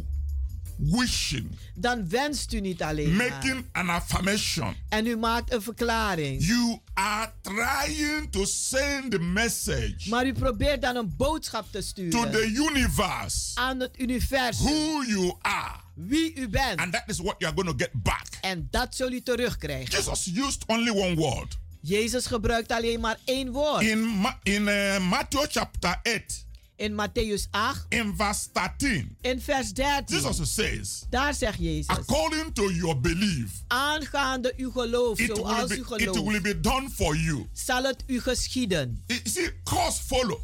[0.78, 4.74] wishing, Dan wenst u niet alleen making an affirmation.
[4.88, 6.46] En u maakt een verklaring.
[6.46, 11.80] You are trying to send a message Maar u probeert dan een boodschap te to
[11.84, 14.64] sturen the universe aan het universum.
[14.66, 15.86] who you are.
[16.06, 16.80] Wie u bent.
[16.80, 18.26] And that is what you are going to get back.
[18.40, 19.90] En dat zul u terugkrijgen.
[19.96, 21.56] Jesus used only one word.
[21.80, 23.82] Jezus gebruikt alleen maar één woord.
[23.82, 26.46] In, Ma- in uh, Matthew chapter 8,
[26.76, 30.16] In Matthäus 8, in verse 13, in vers 13.
[30.16, 31.86] Jesus says, Daar zegt Jezus.
[31.88, 36.42] according to your belief, Aangaande uw geloof, it will, zoals be, u it will gelooft,
[36.42, 37.46] be done for you.
[37.52, 39.02] zal het u geschieden.
[39.06, 40.40] You see, cause follow.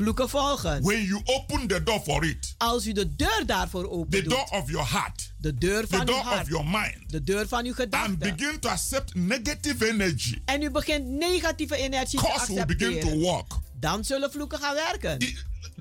[0.00, 0.82] Vloeken volgen.
[0.82, 4.46] When you open the door for it, Als u de deur daarvoor the open door
[4.50, 6.46] of your heart, De deur the van uw door of hart.
[6.46, 8.18] your mind, De deur van uw and gedachten.
[8.18, 12.96] begin to accept negative energy, En u begint negatieve energie te cause will begin to
[12.96, 13.18] accepteren.
[13.20, 13.52] work.
[13.80, 15.20] Dan zullen vloeken gaan werken.
[15.22, 15.36] I-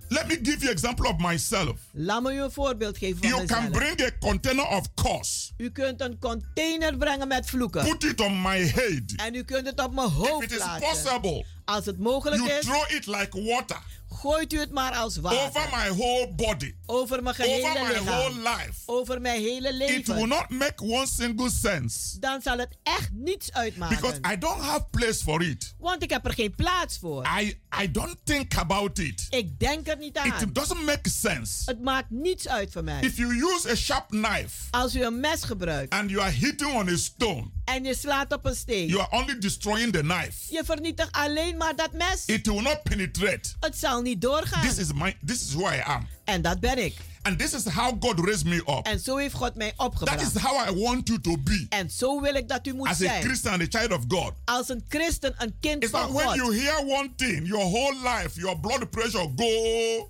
[0.08, 1.76] Let me give you example of myself.
[1.92, 3.84] Laat me u een voorbeeld geven van You can mezelf.
[3.96, 7.84] bring a container of curse, U kunt een container brengen met vloeken.
[7.90, 9.02] put it on my head.
[9.16, 10.88] En u kunt het op mijn If hoofd it is laten.
[10.90, 13.82] possible, Als het mogelijk you is, throw it like water
[14.20, 15.70] gooit u het maar als over water.
[15.78, 18.58] my whole body, Over mijn over gehele my whole lichaam.
[18.58, 18.74] life.
[18.86, 20.28] Over mijn hele It will leven.
[20.28, 24.32] not make one single sense Dan zal het echt niets because uitmaken.
[24.34, 25.74] I don't have place for it.
[25.78, 27.28] Want ik heb er geen plaats voor.
[27.42, 29.28] I I don't think about it.
[29.30, 30.42] Ik denk er niet aan.
[30.42, 31.62] It doesn't make sense.
[31.66, 33.02] Het maakt niets uit voor mij.
[33.02, 36.74] If you use a sharp knife Als u een mes gebruikt and you are hitting
[36.74, 38.88] on a stone, en je slaat op een steen.
[38.88, 40.54] you are only destroying the knife.
[40.54, 42.24] Je vernietigt alleen maar dat mes.
[42.26, 43.50] It will not penetrate.
[43.60, 44.68] Het zal niet doorgaan.
[44.68, 46.08] This is my this is who I am.
[46.24, 46.96] En dat ben ik.
[47.22, 48.80] And this is how God raised me up.
[48.86, 50.36] En zo heeft God mij That opgebracht.
[50.36, 52.94] is how I want you to be En zo wil ik dat u moet as
[52.94, 53.24] a zijn.
[53.24, 54.34] Christian and a child of God.
[54.46, 56.36] Als een christen, een kind It's van not when God.
[56.36, 60.10] you hear one thing, your whole life, your blood pressure go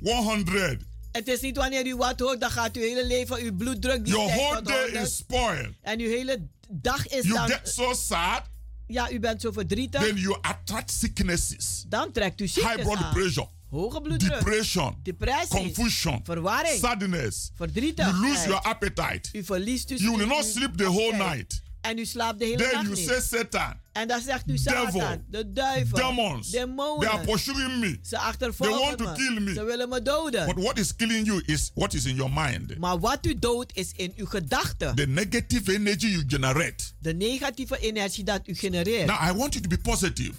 [0.00, 0.86] 100.
[1.18, 4.14] Het is niet wanneer u wat hoort, dan gaat uw hele leven, uw bloeddruk die
[4.14, 5.06] Your whole day 100.
[5.06, 5.74] is spoiled.
[5.82, 7.48] En uw hele dag is You dan...
[7.48, 8.42] get so sad,
[8.86, 10.00] Ja, u bent zo verdrietig.
[10.02, 13.12] then you attract sicknesses, Dan trekt u high ziektes blood aan.
[13.12, 14.32] pressure, Hoge bloeddruk.
[14.38, 15.48] depression, Depressie.
[15.48, 16.78] confusion, Verwarring.
[16.80, 17.50] sadness.
[17.54, 18.14] Verdrietigheid.
[18.16, 19.28] You lose your appetite.
[19.32, 21.62] U verliest dus You will uw- not uw sleep the whole night.
[21.80, 23.06] En u slaapt de hele Then nacht you niet.
[23.08, 27.98] say, Satan, En dan zegt u devil, Satan, de duivel, demons, they are pursuing me.
[28.02, 29.52] Ze They want to kill me.
[29.52, 30.46] Ze willen me doden.
[30.46, 32.78] But what is killing you is what is in your mind.
[32.78, 34.94] Maar wat u doodt is in uw gedachten.
[34.94, 36.84] The negative energy you generate.
[36.98, 39.06] De negatieve energie dat u genereert.
[39.06, 40.32] Now, I want you to be positive.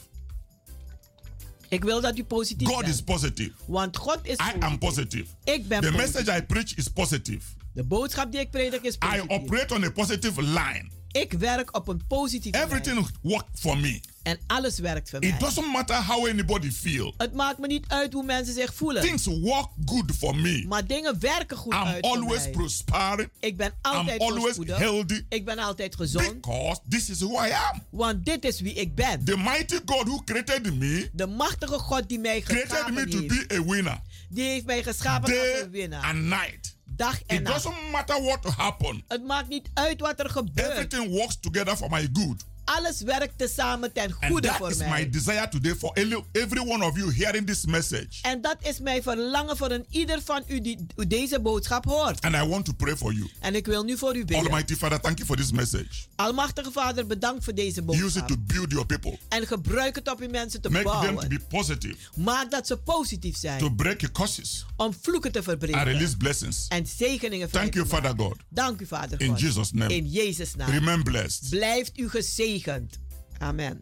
[1.70, 2.94] Ik wil dat u positief God bent.
[2.94, 3.52] is positive.
[3.66, 4.64] Want God is I positief.
[4.64, 5.26] am positive.
[5.44, 6.14] Ik ben The positief.
[6.14, 7.42] message I preach is positive.
[7.74, 9.28] De boodschap die ik predik is I positief.
[9.30, 10.98] operate on a positive line.
[11.12, 12.70] Ik werk op een positieve lijn.
[12.70, 14.00] Everything works for me.
[14.24, 15.30] En alles werkt voor mij.
[15.30, 17.14] It doesn't matter how anybody feel.
[17.18, 19.02] Het maakt me niet uit hoe mensen zich voelen.
[19.02, 20.66] Things work good for me.
[20.68, 22.52] Maar dingen werken goed I'm uit voor always mij.
[22.52, 23.30] prospering.
[23.40, 24.78] Ik ben I'm altijd always voorspoedig.
[24.78, 26.42] healthy Ik ben altijd gezond.
[26.42, 27.84] because this is who I am.
[27.90, 29.24] Want dit is wie ik ben.
[29.26, 33.18] The mighty God who created me De machtige God die mij created geschapen me to
[33.20, 33.48] heeft.
[33.48, 34.02] be a winner.
[34.30, 36.04] Die heeft mij geschapen als een winnaar.
[36.04, 36.78] and night.
[37.00, 37.64] Dag en It nacht.
[37.64, 39.04] doesn't matter what happen.
[39.08, 40.70] Het maakt niet uit wat er gebeurt.
[40.72, 42.46] Everything works together for my good.
[42.78, 44.90] Alles werkt tezamen ten And goede that voor is mij.
[44.90, 45.92] my desire today for
[46.32, 48.08] every one of you hearing this message.
[48.22, 52.22] En dat is mijn verlangen voor een ieder van u die deze boodschap hoort.
[52.22, 53.30] And I want to pray for you.
[53.40, 54.38] En ik wil nu voor u bidden.
[54.52, 55.88] Almighty Father, thank you for this message.
[56.16, 58.28] Almachtige Vader, bedankt voor deze Use it boodschap.
[58.28, 59.18] to build your people.
[59.30, 62.78] En gebruik het op uw mensen te Make them to be positive, Maak dat ze
[62.78, 63.60] positief zijn.
[63.60, 65.84] to break your curses om vloeken te and verbreken.
[65.84, 66.66] release blessings.
[66.68, 67.86] En zegeningen Thank you.
[67.86, 68.36] Father God.
[68.50, 69.40] Dank u, Vader In God.
[69.40, 69.96] Jesus' name.
[69.96, 70.70] In Jezus' naam.
[70.70, 71.50] Remain blessed.
[71.50, 72.58] Blijft u gezegend.
[73.42, 73.82] Amen.